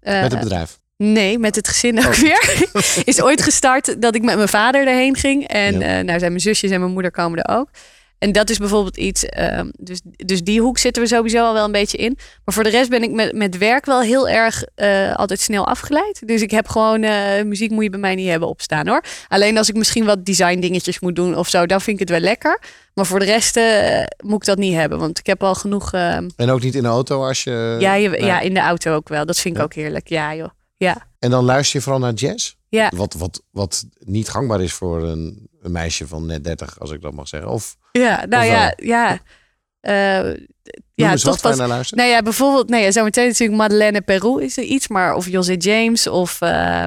[0.00, 0.78] met het bedrijf?
[0.96, 2.20] Nee, met het gezin ook oh.
[2.20, 2.68] weer.
[3.04, 5.48] is ooit gestart dat ik met mijn vader erheen ging.
[5.48, 6.02] En ja.
[6.02, 7.68] nou zijn mijn zusjes en mijn moeder komen er ook.
[8.18, 9.24] En dat is bijvoorbeeld iets.
[9.24, 12.18] ehm, dus, dus die hoek zitten we sowieso al wel een beetje in.
[12.44, 15.66] Maar voor de rest ben ik met, met werk wel heel erg eh, altijd snel
[15.66, 16.22] afgeleid.
[16.26, 19.04] Dus ik heb gewoon eh, muziek moet je bij mij niet hebben opstaan hoor.
[19.28, 22.18] Alleen als ik misschien wat design dingetjes moet doen of zo, dan vind ik het
[22.18, 22.60] wel lekker.
[22.94, 24.98] Maar voor de rest eh, moet ik dat niet hebben.
[24.98, 25.92] Want ik heb al genoeg.
[25.92, 27.76] ehm, En ook niet in de auto als je...
[27.78, 29.26] ja, je, ja, in de auto ook wel.
[29.26, 29.66] Dat vind ik Ja.
[29.66, 30.08] ook heerlijk.
[30.08, 30.48] Ja, joh.
[30.76, 31.06] Ja.
[31.18, 32.54] En dan luister je vooral naar jazz?
[32.68, 32.92] Ja.
[32.96, 37.00] Wat, wat, wat niet gangbaar is voor een, een meisje van net 30, als ik
[37.02, 37.50] dat mag zeggen.
[37.50, 38.86] Of Ja, nou Of ja, wel?
[38.86, 39.18] ja.
[40.94, 42.00] Noem ja, toch wat naar luistert.
[42.00, 45.52] Nou ja, bijvoorbeeld, nee, ja, zometeen natuurlijk Madeleine Peru is er iets, maar of José
[45.58, 46.40] James of.
[46.40, 46.84] eh,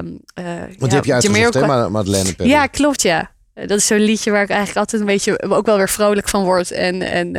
[0.78, 2.50] Want ja, die heb je hè, Madeleine Perry.
[2.50, 3.30] Ja, klopt, ja.
[3.54, 6.44] Dat is zo'n liedje waar ik eigenlijk altijd een beetje ook wel weer vrolijk van
[6.44, 7.32] word en, en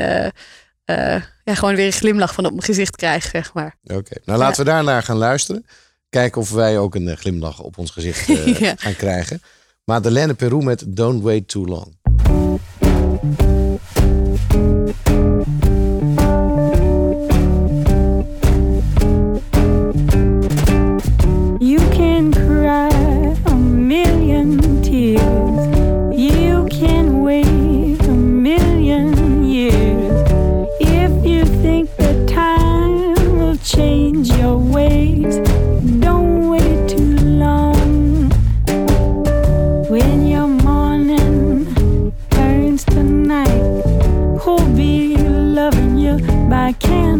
[1.43, 3.75] ja, gewoon weer een glimlach van op mijn gezicht krijg, zeg maar.
[3.83, 5.65] Oké, nou laten we daarnaar gaan luisteren.
[6.11, 8.73] Kijken of wij ook een eh, glimlach op ons gezicht eh, Ja.
[8.77, 9.41] gaan krijgen.
[9.83, 11.95] Madeleine Peru met Don't Wait Too Long.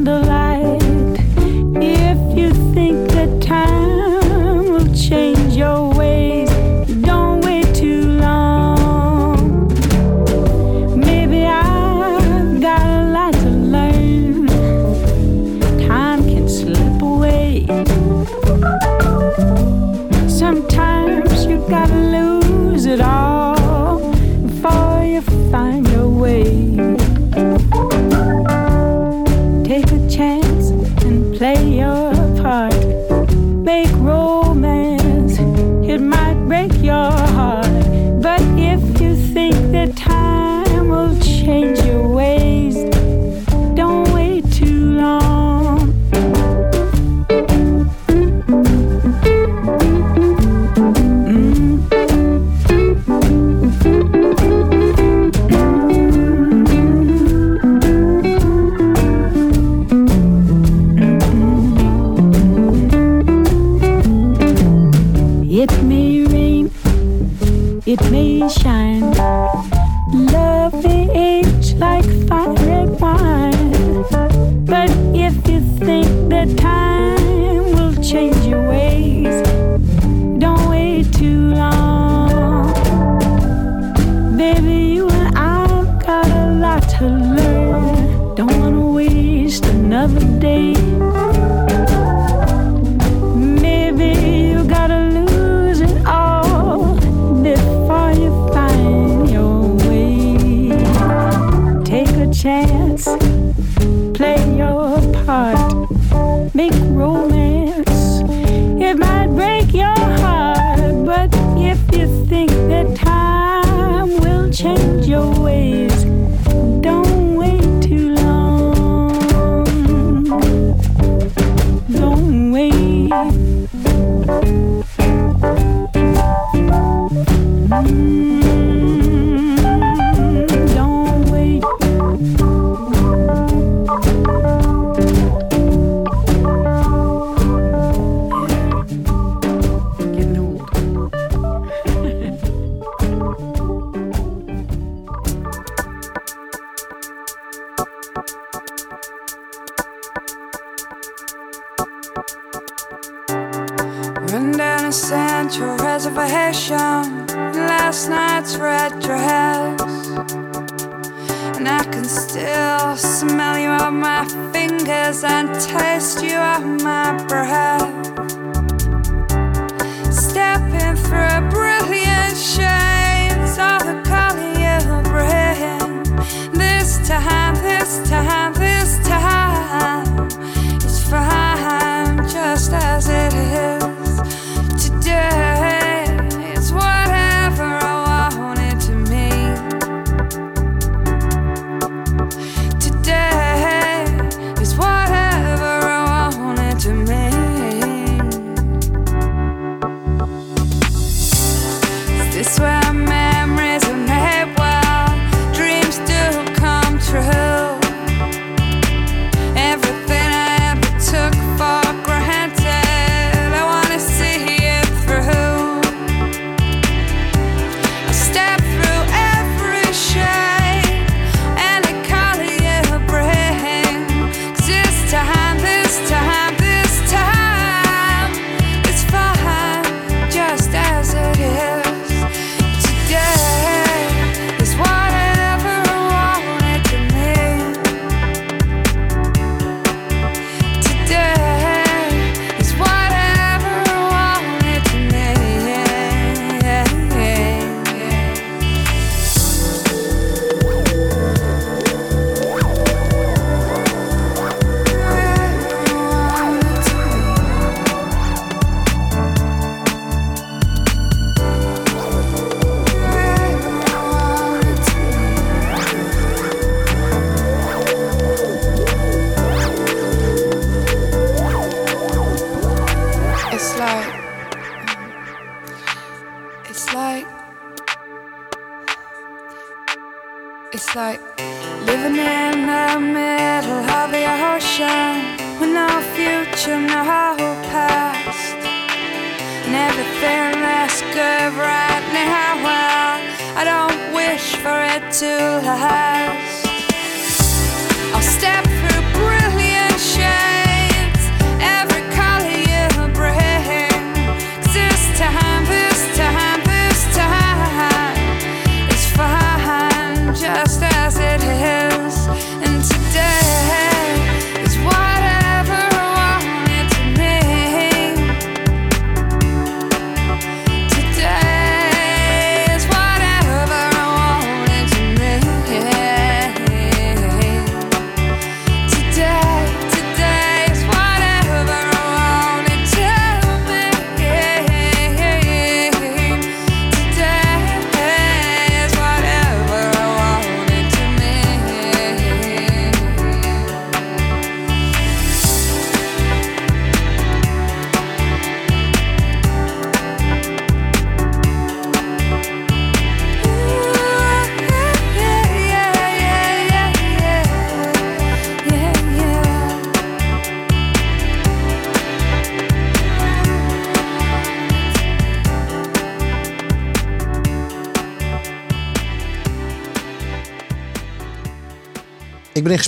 [0.04, 0.41] wonderland.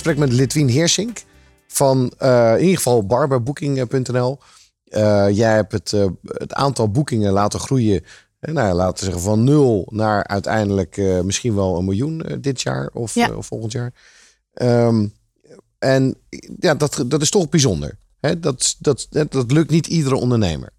[0.04, 1.22] Gesprek met Litwien Heersink
[1.66, 4.38] van eh, in ieder geval barberbooking.nl.
[4.84, 8.04] Eh, jij hebt het, eh, het aantal boekingen laten groeien.
[8.40, 12.90] nou, ja, laten we zeggen van nul naar uiteindelijk misschien wel een miljoen dit jaar
[12.92, 13.34] of, Ja.
[13.34, 13.92] of volgend jaar.
[14.52, 15.06] Ehm,
[15.78, 16.14] en
[16.58, 17.98] ja, dat, dat is toch bijzonder.
[18.20, 18.40] Hè?
[18.40, 20.70] Dat, dat, dat, dat lukt niet iedere ondernemer.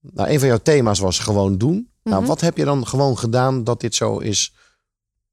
[0.00, 1.90] Nou, een van jouw thema's was gewoon doen.
[2.02, 2.28] Nou, Mhm.
[2.28, 4.54] wat heb je dan gewoon gedaan dat dit zo is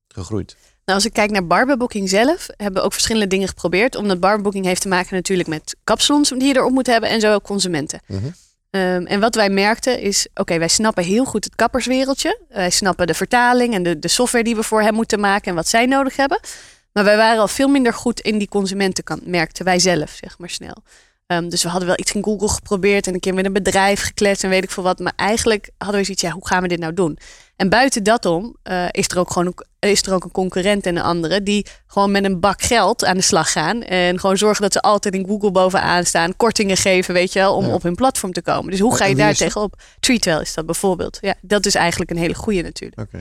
[0.07, 0.57] gegroeid?
[0.85, 3.95] Nou, als ik kijk naar barberbooking zelf, hebben we ook verschillende dingen geprobeerd.
[3.95, 7.33] Omdat barberbooking heeft te maken natuurlijk met kapsalons die je erop moet hebben en zo
[7.33, 8.01] ook consumenten.
[8.07, 8.19] Mhm.
[8.69, 12.39] Ehm, en wat wij merkten is, oké, wij snappen heel goed het kapperswereldje.
[12.49, 15.55] Wij snappen de vertaling en de, de software die we voor hen moeten maken en
[15.55, 16.39] wat zij nodig hebben.
[16.93, 20.49] Maar wij waren al veel minder goed in die consumentenkant, merkten wij zelf, zeg maar
[20.49, 20.83] snel.
[21.27, 24.01] Ehm, dus we hadden wel iets in Google geprobeerd en een keer met een bedrijf
[24.01, 24.99] gekletst en weet ik veel wat.
[24.99, 27.17] Maar eigenlijk hadden we zoiets, ja, hoe gaan we dit nou doen?
[27.61, 30.85] En buiten dat om eh, is, er ook gewoon een, is er ook een concurrent
[30.85, 33.83] en een andere die gewoon met een bak geld aan de slag gaan.
[33.83, 36.35] En gewoon zorgen dat ze altijd in Google bovenaan staan.
[36.35, 37.73] Kortingen geven, weet je wel, om Ja.
[37.73, 38.71] op hun platform te komen.
[38.71, 39.81] Dus hoe ga je daar tegenop?
[39.99, 41.17] Treatwell is dat bijvoorbeeld.
[41.21, 43.01] Ja, dat is eigenlijk een hele goede natuurlijk.
[43.01, 43.17] Oké.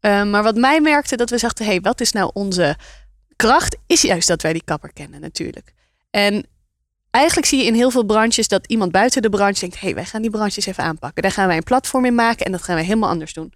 [0.00, 2.76] Uh, maar wat mij merkte dat we zagen, hé, hey, wat is nou onze
[3.36, 3.76] kracht?
[3.86, 5.72] Is juist dat wij die kapper kennen natuurlijk.
[6.10, 6.46] En
[7.10, 9.94] eigenlijk zie je in heel veel branches dat iemand buiten de branche denkt, hé, hey,
[9.94, 11.22] wij gaan die branches even aanpakken.
[11.22, 13.52] Daar gaan wij een platform in maken en dat gaan wij helemaal anders doen.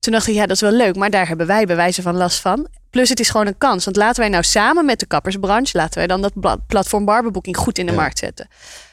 [0.00, 2.16] Toen dacht ik, ja, dat is wel leuk, maar daar hebben wij bij wijze van
[2.16, 2.68] last van.
[2.90, 5.98] Plus het is gewoon een kans, want laten wij nou samen met de kappersbranche, laten
[5.98, 6.32] wij dan dat
[6.66, 7.98] platform Barberbooking goed in de Ja.
[7.98, 8.48] markt zetten.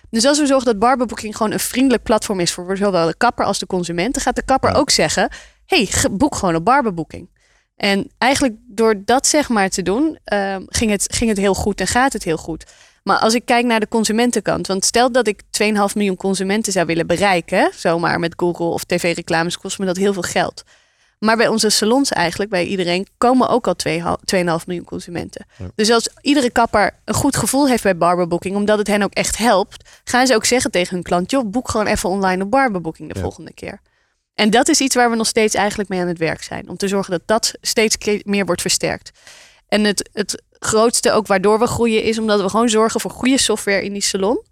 [0.10, 3.46] Dus als we zorgen dat Barberbooking gewoon een vriendelijk platform is voor zowel de kapper
[3.46, 4.76] als de consument, dan gaat de kapper Ja.
[4.76, 5.30] ook zeggen,
[5.66, 7.30] hey, ge- boek gewoon op Barberbooking.
[7.76, 11.80] En eigenlijk door dat zeg maar te doen, ehm, ging, het, ging het heel goed
[11.80, 12.66] en gaat het heel goed.
[13.04, 16.86] Maar als ik kijk naar de consumentenkant, want stel dat ik 2,5 miljoen consumenten zou
[16.86, 20.64] willen bereiken, zomaar met Google of tv-reclames, kost me dat heel veel geld.
[21.20, 25.46] Maar bij onze salons eigenlijk, bij iedereen, komen ook al 2,5 miljoen consumenten.
[25.76, 29.38] Dus als iedere kapper een goed gevoel heeft bij Barberbooking, omdat het hen ook echt
[29.38, 33.10] helpt, gaan ze ook zeggen tegen hun klant, joh, boek gewoon even online op Barberbooking
[33.10, 33.22] de Ja.
[33.22, 33.82] volgende keer.
[34.34, 36.70] En dat is iets waar we nog steeds eigenlijk mee aan het werk zijn.
[36.70, 39.12] Om te zorgen dat dat steeds meer wordt versterkt.
[39.68, 43.38] En het, het grootste ook waardoor we groeien is omdat we gewoon zorgen voor goede
[43.38, 44.44] software in die salon.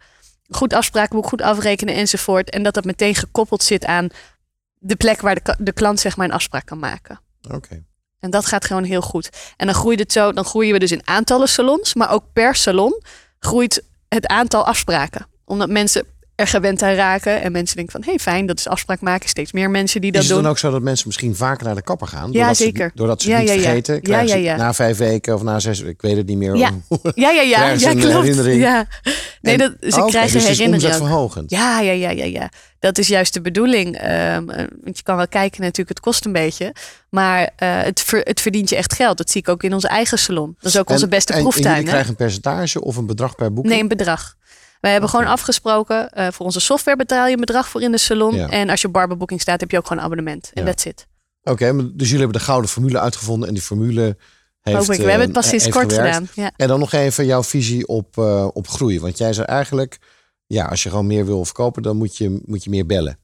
[0.49, 2.49] Goed afsprakenboek, goed afrekenen enzovoort.
[2.49, 4.10] En dat dat meteen gekoppeld zit aan
[4.80, 7.20] de plek waar de, de klant zeg maar een afspraak kan maken.
[7.51, 7.86] Oké.
[8.20, 9.30] En dat gaat gewoon heel goed.
[9.58, 12.55] En dan groeit het zo, dan groeien we dus in aantallen salons, maar ook per
[12.55, 13.01] salon
[13.39, 15.28] groeit het aantal afspraken.
[15.45, 16.05] Omdat mensen
[16.38, 19.30] er gewend aan raken en mensen denken van, hé hey, fijn, dat is afspraak maken.
[19.30, 20.44] Steeds meer mensen die dat Is het doen.
[20.44, 22.32] dan ook zo dat mensen misschien vaker naar de kapper gaan?
[22.32, 22.92] Ja, doordat Ze, zeker.
[22.96, 23.62] doordat ze Ja, het niet ja, ja.
[23.66, 23.94] vergeten.
[23.96, 24.56] Ja, Krijgen ja, ze ja.
[24.56, 26.56] Na vijf weken of na zes ik weet het niet meer.
[26.56, 26.72] Ja.
[26.88, 28.14] Om- Ja, ja, ja, ze ja klopt.
[28.14, 28.62] herinnering?
[28.62, 28.88] Ja.
[29.42, 30.84] Nee, En- dat, ze krijgen dus het is herinnering.
[30.84, 30.92] ook.
[30.92, 31.50] omzetverhogend.
[31.52, 32.50] Ja, ja, ja, ja, ja.
[32.80, 33.98] Dat is juist de bedoeling.
[33.98, 36.76] Ehm, eh, want je kan wel kijken natuurlijk, het kost een beetje.
[37.10, 39.18] Maar eh, het, ver- het verdient je echt geld.
[39.18, 40.56] Dat zie ik ook in onze eigen salon.
[40.60, 41.74] Dat is ook onze En- beste en, En proeftuin.
[41.74, 43.74] jullie krijgen een percentage of een bedrag per boeking?
[43.74, 44.36] Nee, een bedrag.
[44.82, 47.97] Wij hebben gewoon afgesproken, eh, voor onze software betaal je een bedrag voor in de
[47.97, 48.36] salon.
[48.36, 48.49] Ja.
[48.49, 50.51] En als je op barberbooking staat, heb je ook gewoon een abonnement.
[50.53, 50.69] En Ja.
[50.69, 51.07] that's it.
[51.43, 54.17] Oké, dus jullie hebben de gouden formule uitgevonden en die formule
[54.61, 54.88] heeft ik.
[54.88, 56.15] We eh, hebben het pas sinds kort gewerkt.
[56.15, 56.30] gedaan.
[56.34, 56.51] Ja.
[56.55, 58.99] En dan nog even jouw visie op, eh, op groei.
[58.99, 59.97] Want jij zei eigenlijk,
[60.47, 63.17] ja, als je gewoon meer wil verkopen, dan moet je, moet je meer bellen.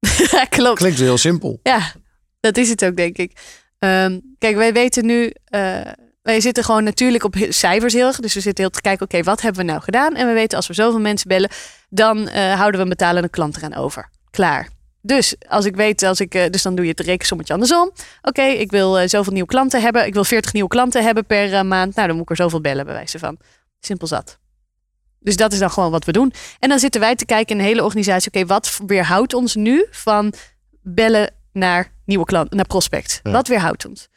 [0.48, 0.78] Klopt.
[0.78, 1.60] Klinkt heel simpel.
[1.62, 1.92] Ja,
[2.40, 3.32] dat is het ook, denk ik.
[3.78, 5.80] Ehm, kijk, wij weten nu, eh,
[6.26, 8.20] wij zitten gewoon natuurlijk op cijfers heel erg.
[8.20, 10.14] Dus we zitten heel te kijken, oké, wat hebben we nou gedaan?
[10.14, 11.50] En we weten, als we zoveel mensen bellen,
[11.88, 14.08] dan eh, houden we een betalende klant eraan over.
[14.30, 14.68] Klaar.
[15.02, 17.90] Dus als ik weet, als ik, eh, dus dan doe je het rekensommetje andersom.
[18.22, 20.06] Oké, ik wil eh, zoveel nieuwe klanten hebben.
[20.06, 21.94] Ik wil 40 nieuwe klanten hebben per maand.
[21.94, 23.38] Nou, dan moet ik er zoveel bellen, bij wijze van.
[23.80, 24.38] Simpel zat.
[25.20, 26.32] Dus dat is dan gewoon wat we doen.
[26.58, 28.32] En dan zitten wij te kijken in de hele organisatie.
[28.34, 30.32] Oké, wat weerhoudt ons nu van
[30.82, 33.20] bellen naar nieuwe klanten, naar prospect?
[33.22, 33.30] Ja.
[33.30, 34.08] Wat weerhoudt ons?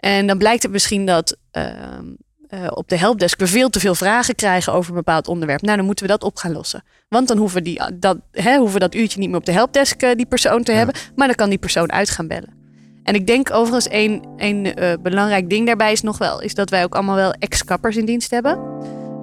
[0.00, 2.04] En dan blijkt het misschien dat ehm,
[2.48, 5.62] eh, op de helpdesk we veel te veel vragen krijgen over een bepaald onderwerp.
[5.62, 6.82] Nou, dan moeten we dat op gaan lossen.
[7.08, 9.52] Want dan hoeven we, die, dat, hè, hoeven we dat uurtje niet meer op de
[9.52, 10.94] helpdesk eh, die persoon te hebben.
[11.14, 12.58] Maar dan kan die persoon uit gaan bellen.
[13.02, 16.40] En ik denk overigens één, één eh, belangrijk ding daarbij is nog wel...
[16.40, 18.58] is dat wij ook allemaal wel ex-kappers in dienst hebben.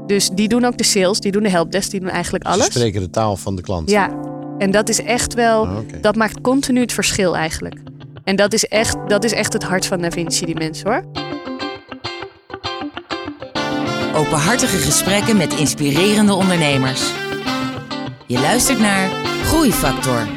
[0.07, 2.65] Dus die doen ook de sales, die doen de helpdesk, die doen eigenlijk Ze alles.
[2.65, 3.89] spreken de taal van de klant.
[3.89, 4.09] Ja,
[4.57, 5.67] en dat is echt wel...
[5.67, 5.77] Ah.
[6.01, 7.75] Dat maakt continu het verschil eigenlijk.
[8.27, 11.03] En dat is echt, dat is echt het hart van Da Vinci, die mensen hoor.
[14.15, 17.11] Openhartige gesprekken met inspirerende ondernemers.
[18.25, 19.09] Je luistert naar
[19.43, 20.36] Groeifactor.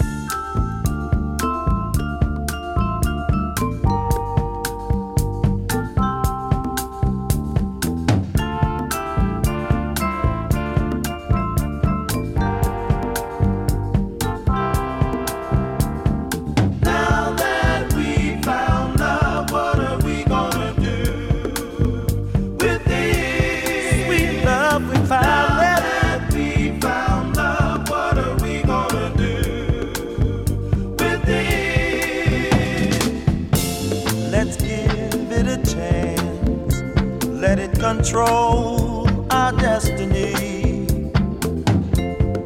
[38.01, 40.33] control our destiny.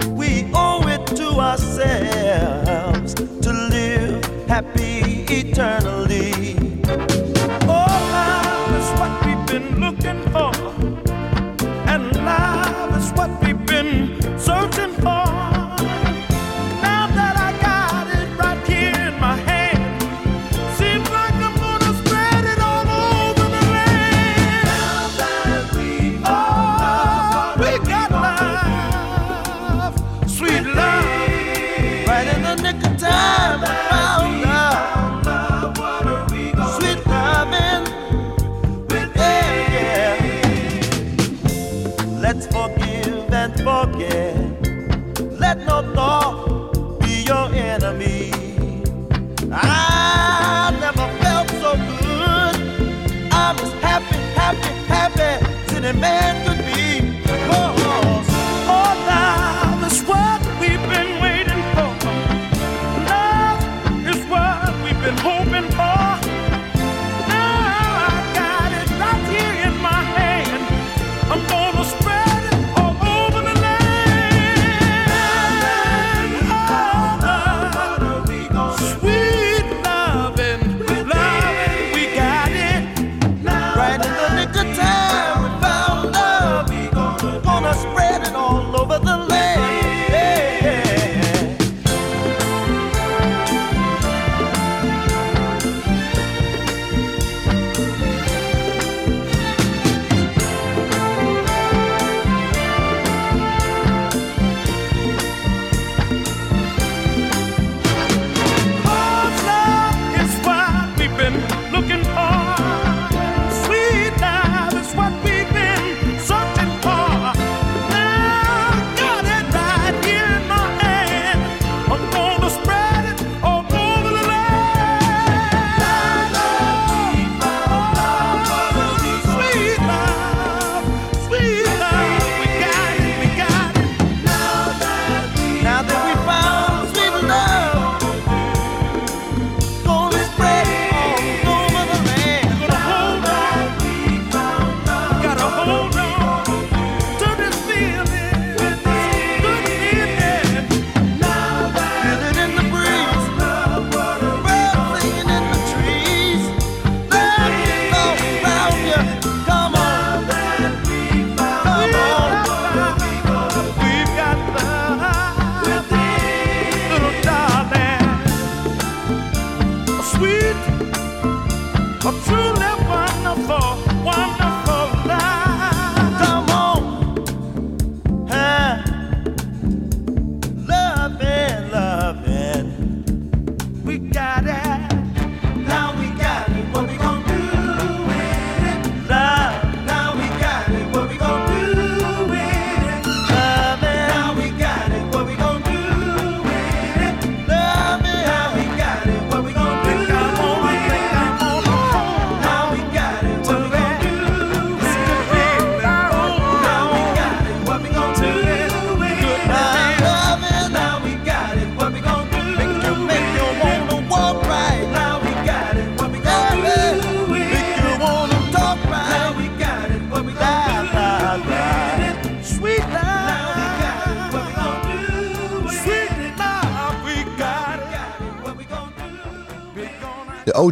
[0.09, 6.44] We owe it to ourselves to live happy eternally.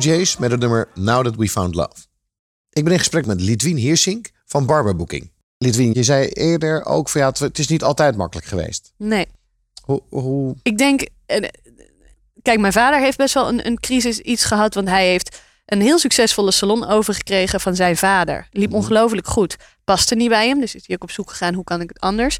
[0.03, 2.05] Jays met het nummer Now That We Found Love.
[2.69, 5.31] Ik ben in gesprek met Litwin Hiersink van Barber Booking.
[5.57, 8.93] Litwin, je zei eerder ook van ja, het is niet altijd makkelijk geweest.
[8.97, 9.27] Nee.
[9.83, 10.55] Hoe, hoe...
[10.63, 11.49] Ik denk, eh,
[12.41, 15.81] kijk, mijn vader heeft best wel een, een crisis iets gehad, want hij heeft een
[15.81, 18.47] heel succesvolle salon overgekregen van zijn vader.
[18.51, 18.77] Liep mhm.
[18.77, 19.55] ongelooflijk goed.
[19.83, 21.99] Paste niet bij hem, dus is hij ook op zoek gegaan hoe kan ik het
[21.99, 22.37] anders.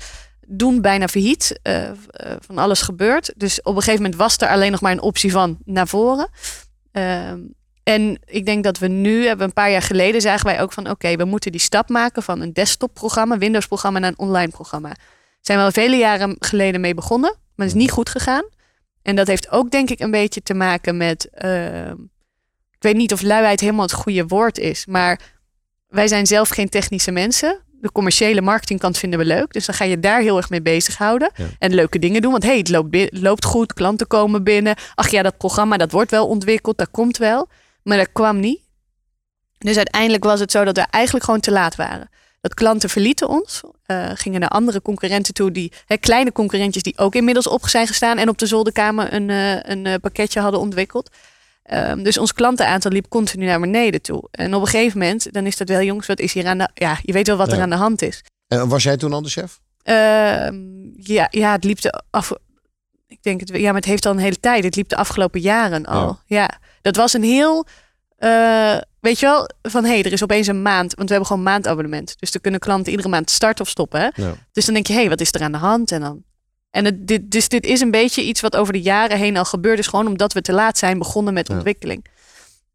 [0.48, 1.96] Doen bijna failliet, eh, eh,
[2.40, 3.34] van alles gebeurt.
[3.36, 6.30] Dus op een gegeven moment was er alleen nog maar een optie van naar voren.
[6.94, 7.40] Ehm,
[7.84, 10.90] en ik denk dat we nu, hebben een paar jaar geleden, zagen wij ook van
[10.90, 14.96] oké, we moeten die stap maken van een desktop-programma, Windows-programma naar een online programma.
[15.42, 18.46] Zijn we al vele jaren geleden mee begonnen, maar het is niet goed gegaan.
[19.02, 21.96] En dat heeft ook denk ik een beetje te maken met, ehm,
[22.72, 25.20] ik weet niet of luiheid helemaal het goede woord is, maar
[25.88, 27.64] wij zijn zelf geen technische mensen.
[27.84, 29.54] De commerciële marketingkant vinden we leuk.
[29.54, 31.32] Dus dan ga je daar heel erg mee bezighouden.
[31.36, 31.46] Ja.
[31.60, 32.32] En leuke dingen doen.
[32.32, 33.74] Want hey, het loopt, loopt goed.
[33.74, 34.76] Klanten komen binnen.
[34.96, 36.78] Ach ja, dat programma dat wordt wel ontwikkeld.
[36.78, 37.48] Dat komt wel.
[37.84, 38.60] Maar dat kwam niet.
[39.58, 42.10] Dus uiteindelijk was het zo dat we eigenlijk gewoon te laat waren.
[42.42, 43.62] Dat klanten verlieten ons.
[43.86, 45.52] eh, gingen naar andere concurrenten toe.
[45.52, 48.18] Die, hè, kleine concurrentjes die ook inmiddels op zijn gestaan.
[48.18, 51.10] En op de zolderkamer een, eh, een eh, pakketje hadden ontwikkeld.
[51.64, 54.28] Ehm, dus ons klantenaantal liep continu naar beneden toe.
[54.32, 56.70] En op een gegeven moment, dan is dat wel, jongens, wat is hier aan de...
[56.74, 58.24] Ja, je weet wel wat er aan de hand is.
[58.48, 59.60] en was jij toen al de chef?
[59.84, 60.56] Ehm,
[60.96, 62.32] ja, ja, het liep de af...
[63.08, 64.64] Ik denk het, ja, maar het heeft al een hele tijd.
[64.64, 66.20] Het liep de afgelopen jaren al.
[66.26, 66.50] Ja,
[66.82, 67.66] dat was een heel...
[68.18, 70.94] eh, weet je wel, van hé, hey, er is opeens een maand.
[70.96, 72.16] Want we hebben gewoon een maandabonnement.
[72.20, 74.00] Dus dan kunnen klanten iedere maand starten of stoppen.
[74.02, 74.10] Hè?
[74.24, 74.34] Ja.
[74.52, 75.92] Dus dan denk je, hé, hey, wat is er aan de hand?
[75.92, 76.24] En dan...
[76.74, 79.46] En het, dit, dus dit is een beetje iets wat over de jaren heen al
[79.46, 79.88] gebeurd is.
[79.88, 81.54] Gewoon omdat we te laat zijn begonnen met Ja.
[81.54, 82.06] ontwikkeling.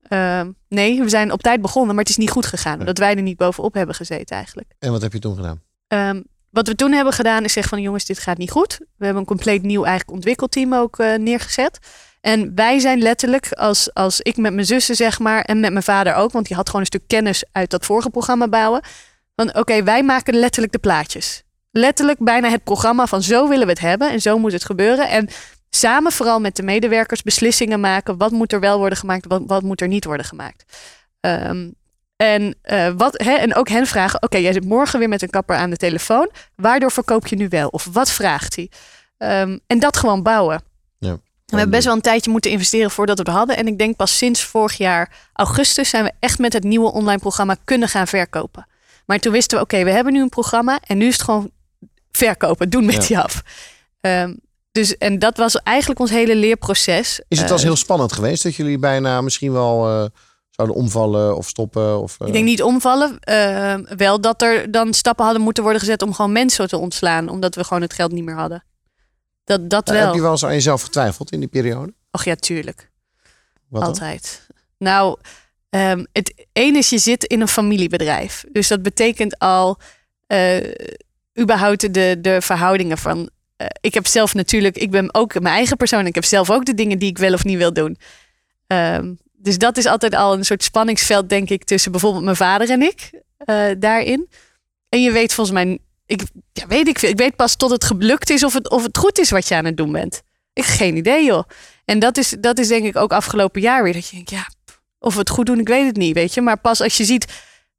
[0.09, 2.79] Ehm, nee, we zijn op tijd begonnen, maar het is niet goed gegaan.
[2.79, 4.73] Omdat wij er niet bovenop hebben gezeten eigenlijk.
[4.79, 5.63] En wat heb je toen gedaan?
[5.89, 8.79] Ehm, wat we toen hebben gedaan is zeggen van jongens, dit gaat niet goed.
[8.79, 11.79] We hebben een compleet nieuw eigenlijk ontwikkelteam ook eh, neergezet.
[12.21, 15.85] En wij zijn letterlijk, als, als ik met mijn zussen zeg maar, en met mijn
[15.85, 18.81] vader ook, want die had gewoon een stuk kennis uit dat vorige programma bouwen.
[19.37, 21.43] Van oké, wij maken letterlijk de plaatjes.
[21.71, 25.09] Letterlijk bijna het programma van zo willen we het hebben en zo moet het gebeuren.
[25.09, 25.29] En
[25.71, 28.17] samen vooral met de medewerkers beslissingen maken.
[28.17, 30.65] Wat moet er wel worden gemaakt, wat, wat moet er niet worden gemaakt.
[31.21, 31.69] Ehm,
[32.17, 35.31] en, eh, wat, hè, en ook hen vragen: Oké, jij zit morgen weer met een
[35.31, 36.31] kapper aan de telefoon.
[36.55, 37.69] Waardoor verkoop je nu wel?
[37.69, 38.71] Of wat vraagt hij?
[39.19, 40.63] Ehm, en dat gewoon bouwen.
[40.99, 41.19] Ja.
[41.47, 43.57] We hebben best wel een tijdje moeten investeren voordat we het hadden.
[43.57, 47.19] En ik denk pas sinds vorig jaar augustus zijn we echt met het nieuwe online
[47.19, 48.67] programma kunnen gaan verkopen.
[49.07, 50.79] Maar toen wisten we: Oké, we hebben nu een programma.
[50.87, 51.51] En nu is het gewoon
[52.11, 53.01] verkopen, doen met Ja.
[53.07, 53.43] die af.
[54.01, 54.35] Ehm,
[54.73, 57.21] dus, en dat was eigenlijk ons hele leerproces.
[57.29, 60.05] Is het Eh, als heel spannend geweest dat jullie bijna misschien wel eh,
[60.51, 62.01] zouden omvallen of stoppen?
[62.01, 63.19] Of, eh, Ik denk niet omvallen.
[63.21, 67.29] eh, wel dat er dan stappen hadden moeten worden gezet om gewoon mensen te ontslaan.
[67.29, 68.65] Omdat we gewoon het geld niet meer hadden.
[69.45, 70.05] Dat, dat eh, wel.
[70.07, 71.95] Heb je wel eens aan jezelf getwijfeld in die periode?
[72.11, 72.91] Och ja, tuurlijk.
[73.69, 73.91] Wat dan?
[73.91, 74.47] Altijd.
[74.79, 75.19] Nou,
[75.71, 78.45] ehm, het ene is je zit in een familiebedrijf.
[78.53, 79.79] Dus dat betekent al
[80.27, 80.57] eh,
[81.39, 83.31] überhaupt de, de verhoudingen van...
[83.57, 86.07] eh, ik heb zelf natuurlijk, ik ben ook mijn eigen persoon.
[86.07, 87.99] Ik heb zelf ook de dingen die ik wel of niet wil doen.
[88.67, 92.71] Ehm, dus dat is altijd al een soort spanningsveld, denk ik, tussen bijvoorbeeld mijn vader
[92.71, 94.29] en ik eh, daarin.
[94.89, 96.23] En je weet volgens mij, ik
[96.53, 97.09] ja, weet ik veel.
[97.09, 99.55] Ik weet pas tot het gelukt is of het, of het goed is wat je
[99.55, 100.23] aan het doen bent.
[100.53, 101.43] Ik heb geen idee, joh.
[101.85, 103.93] En dat is, dat is denk ik ook afgelopen jaar weer.
[103.93, 104.47] Dat je denkt, ja,
[104.99, 106.41] of we het goed doen, ik weet het niet, weet je.
[106.41, 107.27] Maar pas als je ziet,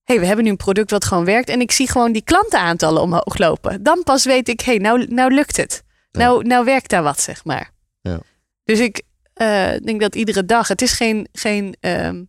[0.10, 1.50] hey, we hebben nu een product wat gewoon werkt.
[1.50, 3.84] En ik zie gewoon die klantenaantallen omhoog lopen.
[3.84, 5.84] Dan pas weet ik, hé, hey, nou, nou lukt het.
[6.12, 6.20] Ja.
[6.20, 7.72] Nou, nou werkt daar wat, zeg maar.
[8.02, 8.20] Ja.
[8.64, 9.02] Dus ik
[9.34, 12.24] eh, denk dat iedere dag, het is geen, geen ehm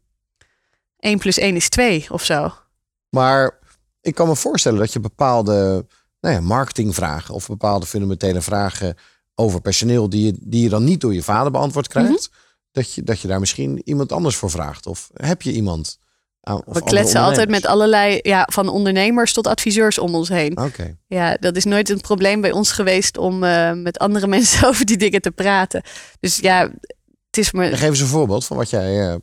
[0.99, 2.55] 1 plus 1 is 2 of zo.
[3.09, 3.59] Maar
[4.01, 5.87] ik kan me voorstellen dat je bepaalde
[6.20, 8.95] nou ja, marketingvragen of bepaalde fundamentele vragen
[9.35, 12.41] over personeel die je, die je dan niet door je vader beantwoord krijgt, Mhm.
[12.72, 14.87] dat, je, dat je daar misschien iemand anders voor vraagt.
[14.87, 15.99] Of heb je iemand?
[16.43, 20.59] Of We kletsen altijd met allerlei, ja, van ondernemers tot adviseurs om ons heen.
[20.59, 20.97] Oké.
[21.07, 24.86] Ja, dat is nooit een probleem bij ons geweest om eh, met andere mensen over
[24.86, 25.82] die dingen te praten.
[26.20, 26.70] Dus ja,
[27.26, 27.76] het is me.
[27.76, 29.18] Geef eens een voorbeeld van wat jij.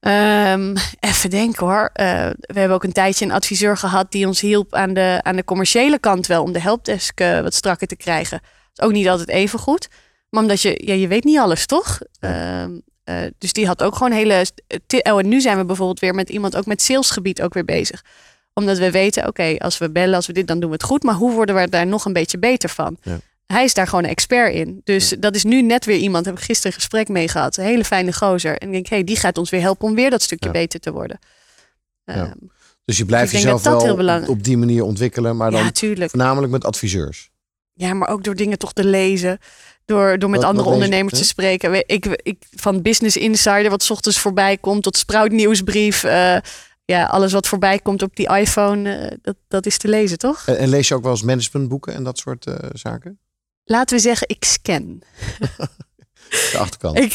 [0.00, 1.90] Ehm, even denken hoor.
[1.92, 5.36] Eh, we hebben ook een tijdje een adviseur gehad die ons hielp aan de, aan
[5.36, 8.40] de commerciële kant wel om de helpdesk wat strakker te krijgen.
[8.40, 9.88] Dat is ook niet altijd even goed.
[10.30, 12.00] Maar omdat je, ja, je weet niet alles, toch?
[12.20, 14.46] Ehm, eh, dus die had ook gewoon hele.
[14.86, 17.64] ti- Oh, en nu zijn we bijvoorbeeld weer met iemand ook met salesgebied ook weer
[17.64, 18.04] bezig.
[18.54, 21.02] Omdat we weten, oké, als we bellen, als we dit, dan doen we het goed.
[21.02, 22.96] Maar hoe worden we daar nog een beetje beter van?
[23.02, 23.18] Ja.
[23.46, 24.80] Hij is daar gewoon een expert in.
[24.84, 27.56] Dus dat is nu net weer iemand, heb ik gisteren een gesprek mee gehad.
[27.56, 28.56] Een hele fijne gozer.
[28.58, 30.52] En ik denk, hé, hey, die gaat ons weer helpen om weer dat stukje Ja.
[30.52, 31.18] beter te worden.
[32.04, 32.14] Ja.
[32.14, 32.32] Ehm,
[32.84, 35.50] dus je blijft Ik denk jezelf dat dat heel wel op die manier ontwikkelen, maar
[35.50, 35.70] dan
[36.08, 37.30] voornamelijk met adviseurs.
[37.72, 39.38] Ja, maar ook door dingen toch te lezen.
[39.86, 41.74] Door, door met Wat- andere wat ondernemers te spreken.
[41.86, 46.04] Ik, ik, van Business Insider, wat 's ochtends voorbij komt, tot Sprout Nieuwsbrief.
[46.04, 46.36] eh,
[46.84, 50.42] ja, alles wat voorbij komt op die iPhone, eh, dat, dat is te lezen, toch?
[50.46, 53.18] En, en lees je ook wel eens managementboeken en dat soort eh, zaken?
[53.64, 55.02] laten we zeggen, ik scan.
[56.52, 56.98] De achterkant.
[56.98, 57.14] Ik,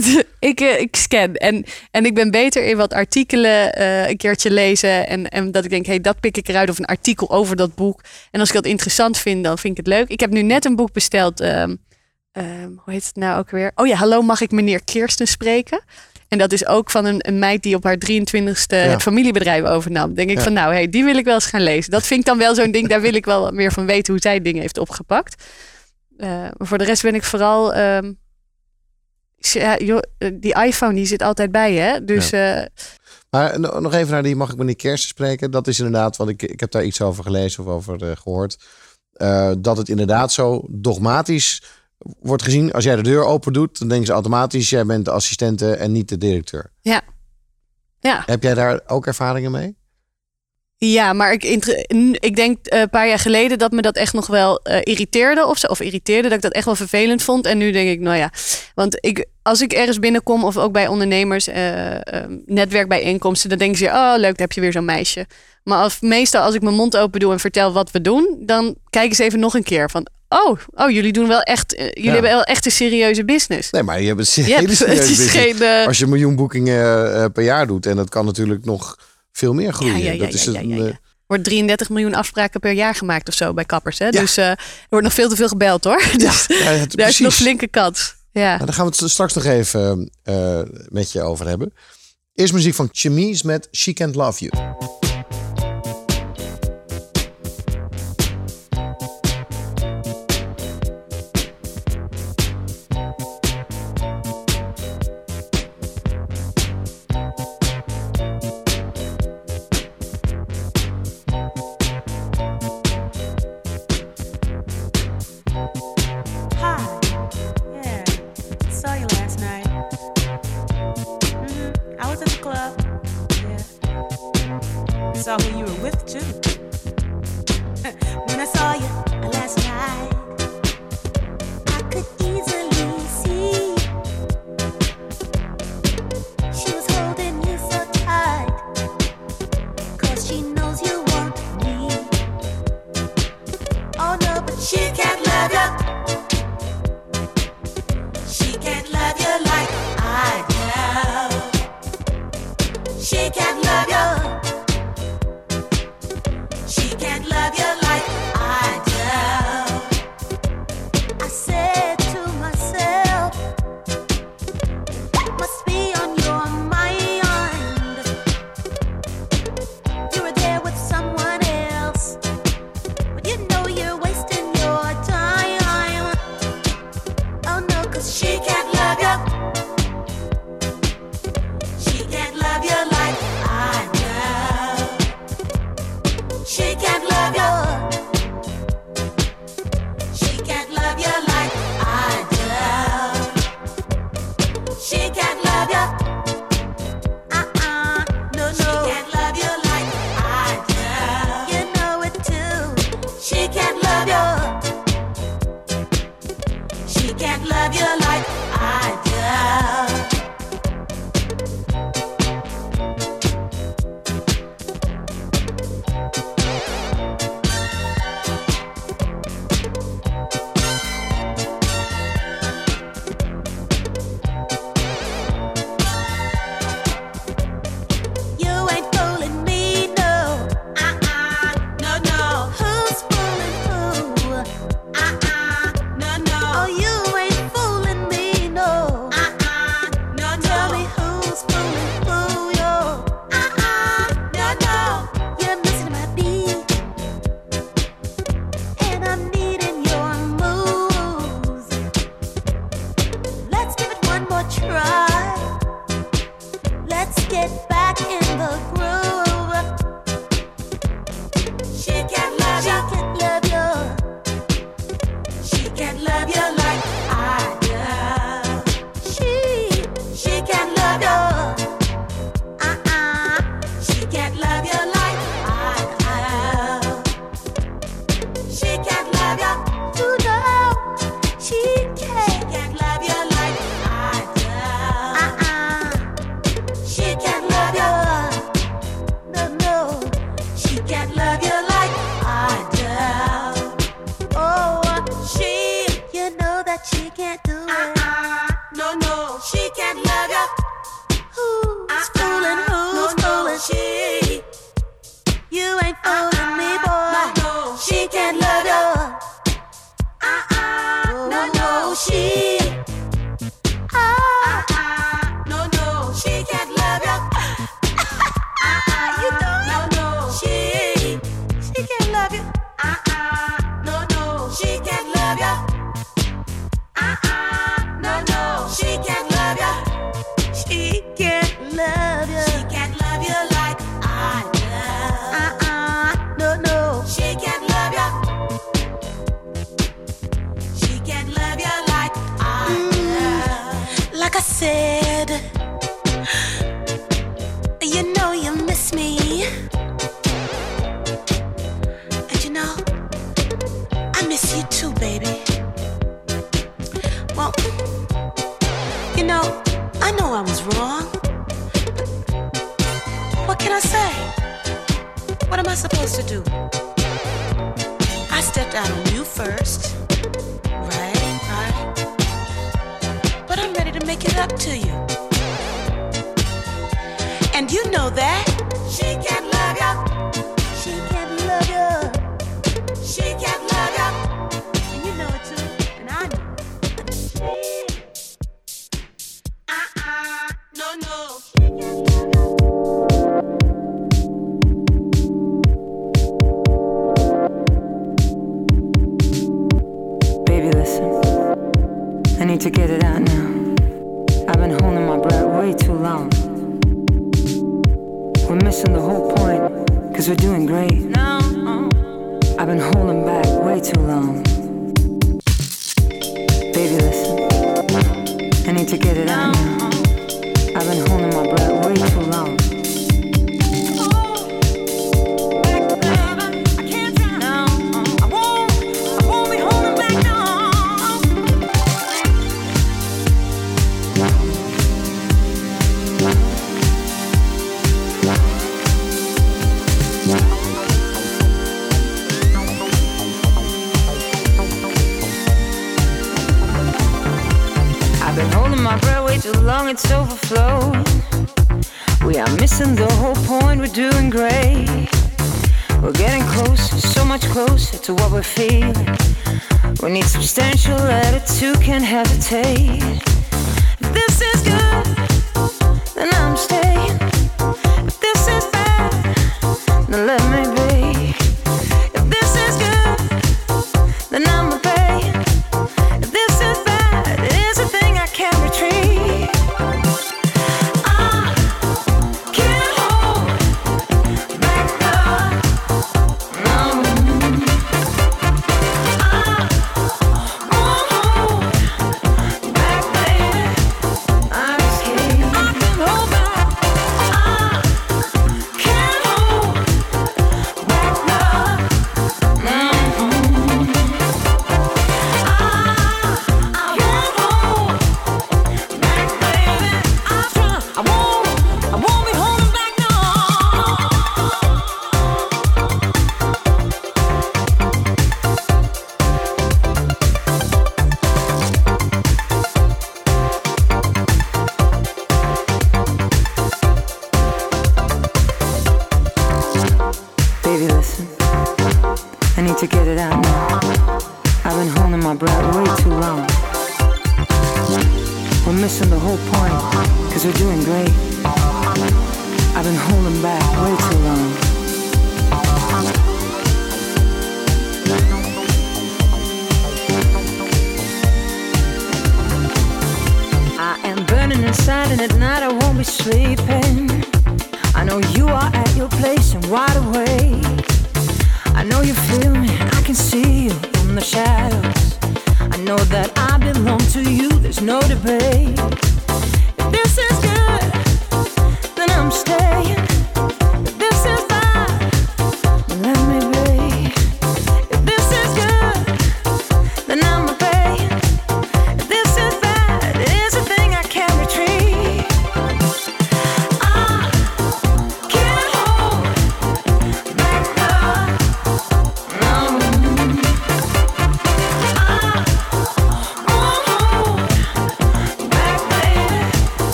[0.50, 1.34] ik, ik scan.
[1.34, 5.06] En, en ik ben beter in wat artikelen een keertje lezen.
[5.08, 6.70] En, en dat ik denk, hey, dat pik ik eruit.
[6.70, 8.00] Of een artikel over dat boek.
[8.30, 10.08] En als ik dat interessant vind, dan vind ik het leuk.
[10.08, 11.40] Ik heb nu net een boek besteld.
[11.40, 11.74] ehm,
[12.38, 13.72] ehm, hoe heet het nou ook weer?
[13.74, 15.82] Oh ja, hallo, mag ik meneer Kirsten spreken?
[16.28, 20.14] En dat is ook van een, een meid die op haar 23ste het familiebedrijf overnam.
[20.14, 20.42] Denk ik Ja.
[20.42, 21.90] van, nou, hey, die wil ik wel eens gaan lezen.
[21.90, 24.22] Dat vind ik dan wel zo'n ding, daar wil ik wel meer van weten hoe
[24.22, 25.44] zij dingen heeft opgepakt.
[26.16, 27.74] Eh, maar voor de rest ben ik vooral...
[27.74, 28.12] ehm,
[29.36, 29.96] ja, eh,
[30.34, 31.80] die iPhone die zit altijd bij je.
[31.80, 32.04] hè?
[32.04, 32.62] Dus eh,
[33.30, 35.50] Maar no- nog even naar die mag ik meneer Kersten spreken.
[35.50, 38.56] Dat is inderdaad, want ik, ik heb daar iets over gelezen of over eh, gehoord.
[39.12, 41.62] eh, dat het inderdaad zo dogmatisch
[41.98, 42.72] wordt gezien.
[42.72, 44.70] Als jij de deur open doet, dan denken ze automatisch...
[44.70, 46.70] jij bent de assistente en niet de directeur.
[46.80, 47.02] ja.
[48.00, 48.22] Ja.
[48.26, 49.76] Heb jij daar ook ervaringen mee?
[50.76, 51.44] Ja, maar ik,
[52.12, 55.46] ik denk eh, een paar jaar geleden dat me dat echt nog wel eh, irriteerde
[55.46, 55.66] of zo.
[55.66, 57.46] Of irriteerde, dat ik dat echt wel vervelend vond.
[57.46, 58.30] En nu denk ik, nou ja,
[58.74, 63.78] want ik, als ik ergens binnenkom of ook bij ondernemers, eh, eh, netwerkbijeenkomsten, dan denken
[63.78, 65.26] ze, oh leuk, dan heb je weer zo'n meisje.
[65.68, 68.74] Maar als, meestal als ik mijn mond open doe en vertel wat we doen, dan
[68.90, 72.02] kijken ze even nog een keer van, oh, oh jullie doen wel echt, eh, jullie
[72.04, 72.12] Ja.
[72.12, 73.70] hebben wel echt een serieuze business.
[73.70, 75.30] Nee, maar je hebt een hele serieuze business.
[75.30, 77.86] geen, eh, Als je een miljoen boekingen eh, per jaar doet...
[77.86, 78.98] en dat kan natuurlijk nog
[79.32, 79.98] veel meer groeien.
[79.98, 80.98] Ja, ja, ja, dat is ja, ja, een, ja, ja.
[81.26, 83.98] wordt 33 miljoen afspraken per jaar gemaakt of zo bij kappers.
[83.98, 84.04] Hè?
[84.04, 84.20] Ja.
[84.20, 84.58] Dus er
[84.88, 86.02] wordt nog veel te veel gebeld hoor.
[86.16, 88.14] Dus ja, het- daar is nog flinke kans.
[88.32, 88.54] Ja.
[88.54, 90.10] Nou, daar gaan we het straks nog even
[90.88, 91.72] met je over hebben.
[92.34, 94.74] Eerst muziek van Chemise met She Can't Love You.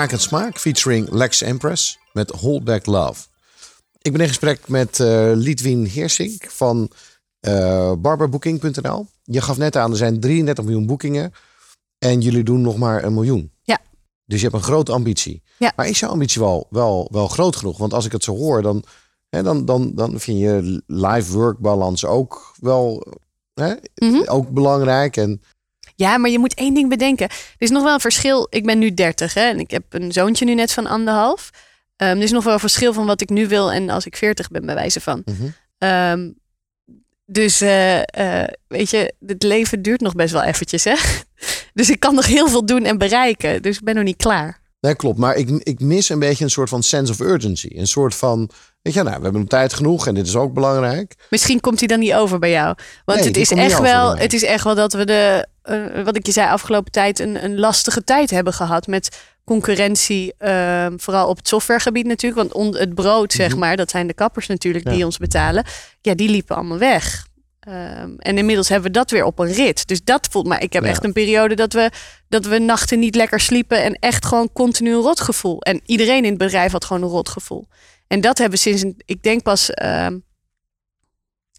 [0.00, 3.26] Krakend Smaak featuring Lex Empress met Hold Back Love.
[4.02, 4.98] Ik ben in gesprek met
[5.34, 6.90] Lidwien Heersink van
[7.40, 9.06] eh barberbooking.nl.
[9.22, 11.32] Je gaf net aan, er zijn 33 miljoen boekingen
[11.98, 13.52] en jullie doen nog maar een miljoen.
[13.62, 13.78] Ja.
[14.24, 15.42] Dus je hebt een grote ambitie.
[15.58, 15.72] Ja.
[15.76, 17.78] Maar is jouw ambitie wel, wel, wel groot genoeg?
[17.78, 18.84] Want als ik het zo hoor, dan,
[19.28, 23.06] hè, dan, dan, dan vind je life-work balance ook wel
[23.54, 24.22] hè, Mhm.
[24.28, 25.16] ook belangrijk.
[25.16, 25.42] En
[26.00, 27.28] Ja, maar je moet één ding bedenken.
[27.28, 28.46] Er is nog wel een verschil.
[28.50, 31.50] Ik ben nu 30 hè, en ik heb een zoontje nu net van anderhalf.
[31.96, 34.16] Ehm, er is nog wel een verschil van wat ik nu wil en als ik
[34.16, 35.22] 40 ben, bij wijze van.
[35.24, 35.48] Mhm.
[35.78, 36.30] Ehm,
[37.26, 40.94] dus eh, eh, weet je, het leven duurt nog best wel eventjes, hè?
[41.74, 43.62] Dus ik kan nog heel veel doen en bereiken.
[43.62, 44.59] Dus ik ben nog niet klaar.
[44.80, 45.18] Nee, klopt.
[45.18, 47.68] Maar ik, ik mis een beetje een soort van sense of urgency.
[47.74, 48.50] Een soort van,
[48.82, 51.14] weet je, nou, we hebben tijd genoeg en dit is ook belangrijk.
[51.30, 52.74] Misschien komt hij dan niet over bij jou.
[53.04, 56.16] Want Nee, het, is echt wel, het is echt wel dat we de, eh, wat
[56.16, 60.34] ik je zei, afgelopen tijd een, een lastige tijd hebben gehad met concurrentie.
[60.38, 62.40] ehm, vooral op het softwaregebied natuurlijk.
[62.42, 65.04] Want on- het brood, zeg maar, dat zijn de kappers natuurlijk die Mhm.
[65.04, 65.64] Ons betalen.
[66.00, 67.26] Ja, die liepen allemaal weg.
[67.70, 69.86] Ehm, en inmiddels hebben we dat weer op een rit.
[69.86, 70.62] Dus dat voelt maar.
[70.62, 70.88] Ik heb Ja.
[70.88, 71.90] echt een periode dat we,
[72.28, 73.82] dat we nachten niet lekker sliepen.
[73.82, 75.60] En echt gewoon continu een rotgevoel.
[75.62, 77.68] En iedereen in het bedrijf had gewoon een rotgevoel.
[78.06, 80.18] En dat hebben we sinds, ik denk pas ehm,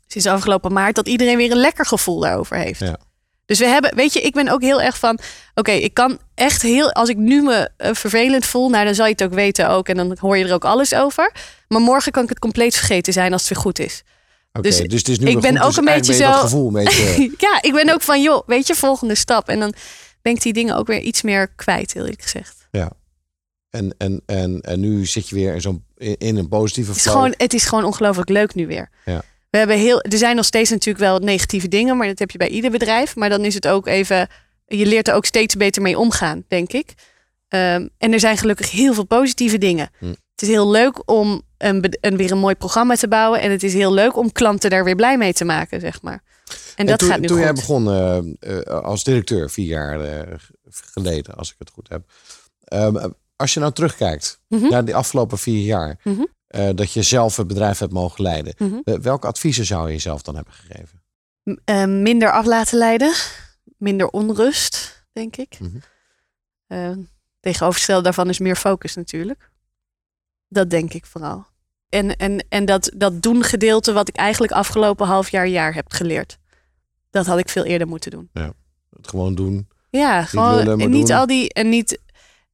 [0.07, 2.79] sinds afgelopen maart, dat iedereen weer een lekker gevoel daarover heeft.
[2.79, 2.97] Ja.
[3.45, 5.19] Dus we hebben, weet je, ik ben ook heel erg van,
[5.55, 9.05] oké, ik kan echt heel, als ik nu me eh, vervelend voel, nou dan zal
[9.05, 11.31] je het ook weten ook en dan hoor je er ook alles over.
[11.67, 14.03] Maar morgen kan ik het compleet vergeten zijn als het weer goed is.
[14.51, 16.73] Dus, Dus het is nu ik ben goed, ook dus een beetje zo- gevoel een
[16.83, 17.31] beetje...
[17.47, 19.49] ja, ik ben ook van, joh, weet je, volgende stap.
[19.49, 19.73] En dan
[20.21, 22.67] ben ik die dingen ook weer iets meer kwijt, eerlijk gezegd.
[22.71, 22.91] ja.
[23.69, 27.03] En, en, en, en nu zit je weer in, zo'n, in, een positieve Het is
[27.03, 27.15] flow.
[27.15, 28.89] gewoon, het is gewoon ongelooflijk leuk nu weer.
[29.05, 29.21] Ja.
[29.49, 32.37] We hebben heel, er zijn nog steeds natuurlijk wel negatieve dingen, maar dat heb je
[32.37, 33.15] bij ieder bedrijf.
[33.15, 34.27] Maar dan is het ook even,
[34.65, 36.93] je leert er ook steeds beter mee omgaan, denk ik.
[37.47, 39.89] Ehm, en er zijn gelukkig heel veel positieve dingen.
[39.99, 40.13] Hm.
[40.41, 43.41] Het is heel leuk om een, een, weer een mooi programma te bouwen.
[43.41, 46.23] En het is heel leuk om klanten daar weer blij mee te maken, zeg maar.
[46.75, 47.45] En dat toen, gaat nu toen goed.
[47.45, 48.17] jij begon eh,
[48.57, 50.33] eh, als directeur, vier jaar eh,
[50.69, 52.03] geleden, als ik het goed heb.
[52.63, 54.69] Ehm, als je nou terugkijkt Mhm.
[54.69, 56.75] naar die afgelopen vier jaar, Mhm.
[56.75, 58.53] dat je zelf het bedrijf hebt mogen leiden.
[58.57, 59.01] Mhm.
[59.01, 61.01] welke adviezen zou je jezelf dan hebben gegeven?
[61.43, 63.13] M- minder af laten leiden.
[63.77, 65.57] Minder onrust, denk ik.
[67.39, 69.49] Tegenovergestelde daarvan is meer focus natuurlijk.
[70.53, 71.45] Dat denk ik vooral.
[71.89, 75.91] En, en, en dat, dat doen gedeelte wat ik eigenlijk afgelopen half jaar, jaar heb
[75.91, 76.37] geleerd.
[77.09, 78.29] Dat had ik veel eerder moeten doen.
[78.95, 79.67] Het gewoon doen.
[79.89, 81.17] Ja, gewoon lullen, maar en niet doen.
[81.17, 81.99] al die en niet.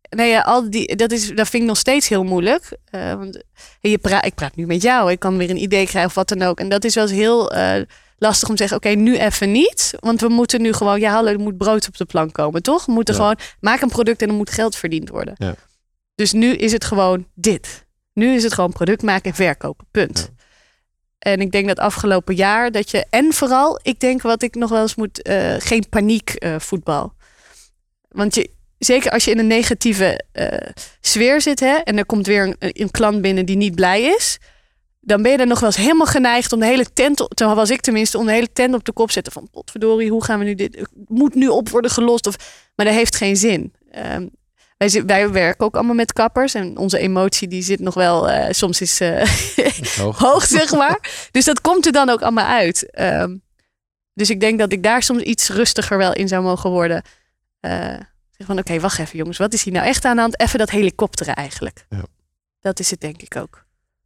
[0.09, 2.77] Nee, ja, al die, dat, is, dat vind ik nog steeds heel moeilijk.
[2.85, 3.43] Eh, want
[3.81, 5.11] je pra ik praat nu met jou.
[5.11, 6.59] Ik kan weer een idee krijgen of wat dan ook.
[6.59, 7.81] En dat is wel eens heel eh,
[8.17, 9.93] lastig om te zeggen: oké, nu even niet.
[9.99, 12.85] Want we moeten nu gewoon, ja, hallo, er moet brood op de plank komen, toch?
[12.85, 13.19] We moeten Ja.
[13.19, 15.33] gewoon, maak een product en er moet geld verdiend worden.
[15.37, 15.55] Ja.
[16.15, 17.85] Dus nu is het gewoon dit.
[18.17, 19.87] Nu is het gewoon product maken en verkopen.
[19.91, 20.31] Punt.
[21.19, 23.05] En ik denk dat afgelopen jaar dat je.
[23.09, 25.21] En vooral, ik denk wat ik nog wel eens moet.
[25.21, 27.13] eh, geen paniek eh, voetbal.
[28.09, 30.69] Want je, zeker als je in een negatieve eh,
[31.01, 31.59] sfeer zit.
[31.59, 34.37] Hè, en er komt weer een, een klant binnen die niet blij is.
[34.99, 37.19] Dan ben je er nog wel eens helemaal geneigd om de hele tent.
[37.19, 39.33] op- Toen was ik tenminste om de hele tent op de kop te zetten.
[39.33, 40.75] Van potverdorie, hoe gaan we nu dit.
[40.75, 42.27] het Moet nu op worden gelost.
[42.27, 42.35] Of,
[42.75, 43.73] maar dat heeft geen zin.
[43.91, 44.27] Ehm,
[44.77, 46.53] wij, werken ook allemaal met kappers.
[46.53, 48.29] En onze emotie die zit nog wel.
[48.29, 48.99] eh, soms is.
[48.99, 49.27] eh,
[49.97, 50.17] Hoog.
[50.27, 51.27] hoog, zeg maar.
[51.31, 52.91] dus dat komt er dan ook allemaal uit.
[52.91, 53.35] Ehm,
[54.13, 57.01] dus ik denk dat ik daar soms iets rustiger wel in zou mogen worden.
[57.59, 57.71] Eh,
[58.31, 59.37] zeg van, oké, wacht even jongens.
[59.37, 60.39] Wat is hier nou echt aan de hand?
[60.39, 61.85] Even dat helikopteren eigenlijk.
[61.89, 62.03] Ja.
[62.59, 63.65] Dat is het denk ik ook.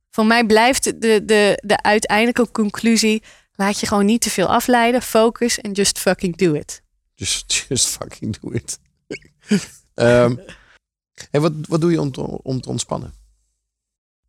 [0.09, 3.23] Voor mij blijft de, de, de uiteindelijke conclusie...
[3.55, 5.01] laat je gewoon niet te veel afleiden.
[5.01, 6.81] Focus en just fucking do it.
[7.15, 8.79] Just, just fucking do it.
[9.93, 10.35] Ehm,
[11.31, 13.13] hey, wat, wat doe je om te, om te ontspannen?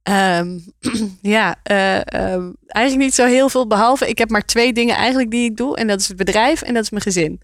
[0.03, 0.59] Ehm,
[1.37, 3.67] ja, eh, ehm, eigenlijk niet zo heel veel.
[3.67, 5.77] Behalve, ik heb maar twee dingen eigenlijk die ik doe.
[5.77, 7.41] En dat is het bedrijf en dat is mijn gezin.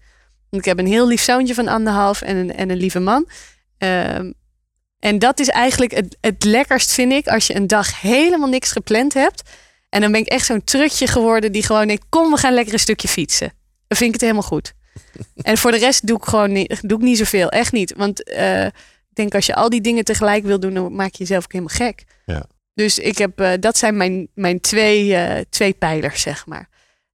[0.49, 3.29] Want ik heb een heel lief zoontje van anderhalf en een, en een lieve man.
[3.77, 4.31] Ehm,
[4.99, 8.71] en dat is eigenlijk het, het lekkerst, vind ik, als je een dag helemaal niks
[8.71, 9.49] gepland hebt.
[9.89, 12.73] En dan ben ik echt zo'n trutje geworden die gewoon denkt, kom, we gaan lekker
[12.73, 13.53] een stukje fietsen.
[13.87, 14.73] Dan vind ik het helemaal goed.
[15.41, 17.49] en voor de rest doe ik gewoon niet, doe ik niet zoveel.
[17.49, 17.93] Echt niet.
[17.97, 18.67] Want eh,
[19.19, 21.75] denk als je al die dingen tegelijk wil doen, dan maak je jezelf ook helemaal
[21.75, 22.03] gek.
[22.25, 22.45] Ja.
[22.73, 26.69] Dus ik heb, eh, dat zijn mijn, mijn twee, eh, twee pijlers, zeg maar.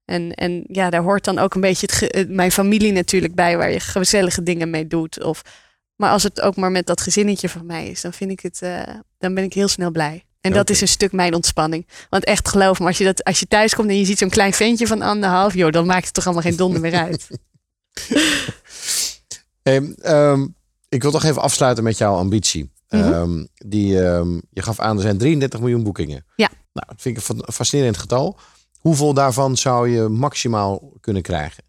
[0.05, 3.57] En, en ja, daar hoort dan ook een beetje het eh, mijn familie natuurlijk bij,
[3.57, 5.23] waar je gezellige dingen mee doet.
[5.23, 5.41] Of,
[5.95, 8.59] maar als het ook maar met dat gezinnetje van mij is, dan vind ik het,
[9.17, 10.23] dan ben ik heel snel blij.
[10.41, 11.87] En dat is een stuk mijn ontspanning.
[12.09, 14.29] Want echt geloof me, als je, dat, als je thuis komt en je ziet zo'n
[14.29, 17.27] klein ventje van anderhalf, joh, dan maakt het toch allemaal geen donder meer uit.
[19.63, 20.45] Hey, ehm,
[20.95, 22.71] ik wil toch even afsluiten met jouw ambitie.
[22.89, 23.13] Mhm.
[23.13, 26.25] Ehm, die, ehm, je gaf aan, er zijn 33 miljoen boekingen.
[26.35, 26.49] Ja.
[26.73, 28.37] Nou, dat vind ik een fa- fascinerend getal.
[28.79, 31.63] Hoeveel daarvan zou je maximaal kunnen krijgen?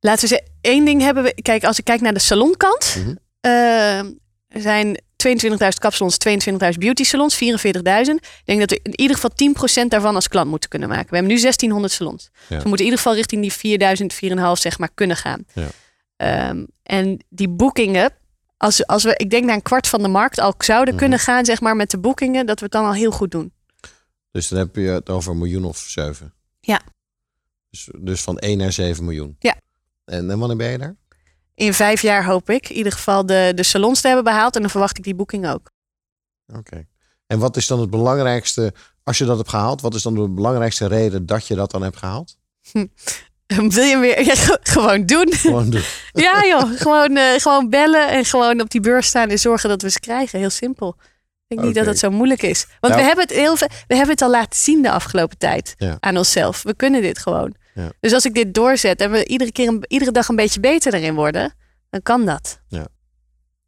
[0.00, 1.34] Laten we zeggen, één ding hebben we.
[1.42, 2.96] Kijk, als ik kijk naar de salonkant.
[3.40, 3.98] Eh,
[4.48, 8.14] er zijn 22.000 kapsalons, 22.000 beauty salons, 44.000.
[8.24, 11.08] Ik denk dat we in ieder geval 10% daarvan als klant moeten kunnen maken.
[11.10, 12.30] We hebben nu 1600 salons.
[12.32, 15.44] Dus we moeten in ieder geval richting die 4000, 4,5 zeg maar kunnen gaan.
[15.52, 15.68] Ja.
[16.18, 18.12] Ehm, en die boekingen,
[18.56, 21.02] als, als we, ik denk naar een kwart van de markt al zouden Mhm.
[21.02, 23.52] kunnen gaan, zeg maar, met de boekingen, dat we het dan al heel goed doen.
[24.30, 26.34] Dus dan heb je het over een miljoen of zeven.
[26.60, 26.80] Ja.
[27.70, 29.36] Dus, dus van 1 naar 7 miljoen.
[29.38, 29.54] Ja.
[30.04, 30.96] En, en wanneer ben je daar?
[31.54, 34.54] In vijf jaar hoop ik in ieder geval de, de salons te hebben behaald.
[34.54, 35.70] En dan verwacht ik die boeking ook.
[36.56, 36.86] Oké.
[37.26, 40.28] En wat is dan het belangrijkste, als je dat hebt gehaald, wat is dan de
[40.28, 42.36] belangrijkste reden dat je dat dan hebt gehaald?
[43.56, 45.32] Wil je ja, ge- gewoon doen?
[45.34, 45.82] Gewoon doen.
[46.12, 49.82] Ja joh, gewoon, eh, gewoon bellen en gewoon op die beurs staan en zorgen dat
[49.82, 50.38] we ze krijgen.
[50.38, 50.96] Heel simpel.
[50.98, 52.66] Ik denk niet dat het zo moeilijk is.
[52.80, 53.56] Want Nou- we, hebben het heel,
[53.86, 55.96] we hebben het al laten zien de afgelopen tijd Ja.
[56.00, 56.62] aan onszelf.
[56.62, 57.54] We kunnen dit gewoon.
[57.74, 57.88] Ja.
[58.00, 60.94] Dus als ik dit doorzet en we iedere, keer een, iedere dag een beetje beter
[60.94, 61.54] erin worden,
[61.90, 62.60] dan kan dat.
[62.68, 62.86] Ja.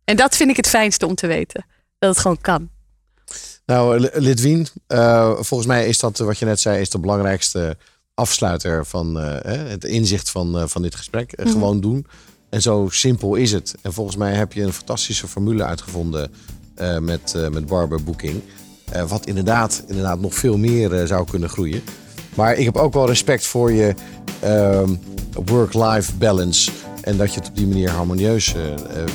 [0.05, 1.65] En dat vind ik het fijnste om te weten.
[1.99, 2.71] Dat het gewoon kan.
[3.67, 7.77] Nou, Lidwien, eh, volgens mij is dat, eh, wat je net zei, is de belangrijkste
[8.21, 11.33] afsluiter van eh, het inzicht van, eh, van dit gesprek.
[11.33, 11.55] Eh, Mhm.
[11.55, 12.07] Gewoon doen.
[12.49, 13.75] En zo simpel is het.
[13.83, 16.31] En volgens mij heb je een fantastische formule uitgevonden
[17.01, 18.41] met, met Barber Booking.
[19.09, 21.83] Wat inderdaad, inderdaad nog veel meer zou kunnen groeien.
[22.35, 23.95] Maar ik heb ook wel respect voor je
[24.41, 24.95] ehm,
[25.45, 26.71] work-life balance.
[27.03, 28.55] En dat je het op die manier harmonieus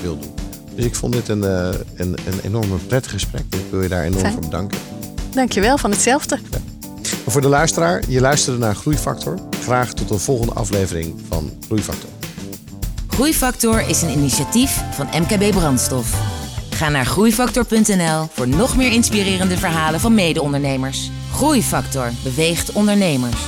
[0.02, 0.34] wil doen.
[0.76, 3.44] Dus ik vond dit een, een, een enorme prettig gesprek.
[3.50, 4.34] Ik wil je daar enorm Fijn.
[4.34, 4.78] voor bedanken.
[5.34, 6.40] Dankjewel, van hetzelfde.
[7.08, 9.40] Voor de luisteraar, je luisterde naar Groeifactor.
[9.62, 12.10] Graag tot een volgende aflevering van Groeifactor.
[13.08, 16.20] Groeifactor is een initiatief van MKB Brandstof.
[16.70, 21.12] Ga naar groeifactor.nl voor nog meer inspirerende verhalen van mede-ondernemers.
[21.32, 23.42] Groeifactor beweegt ondernemers.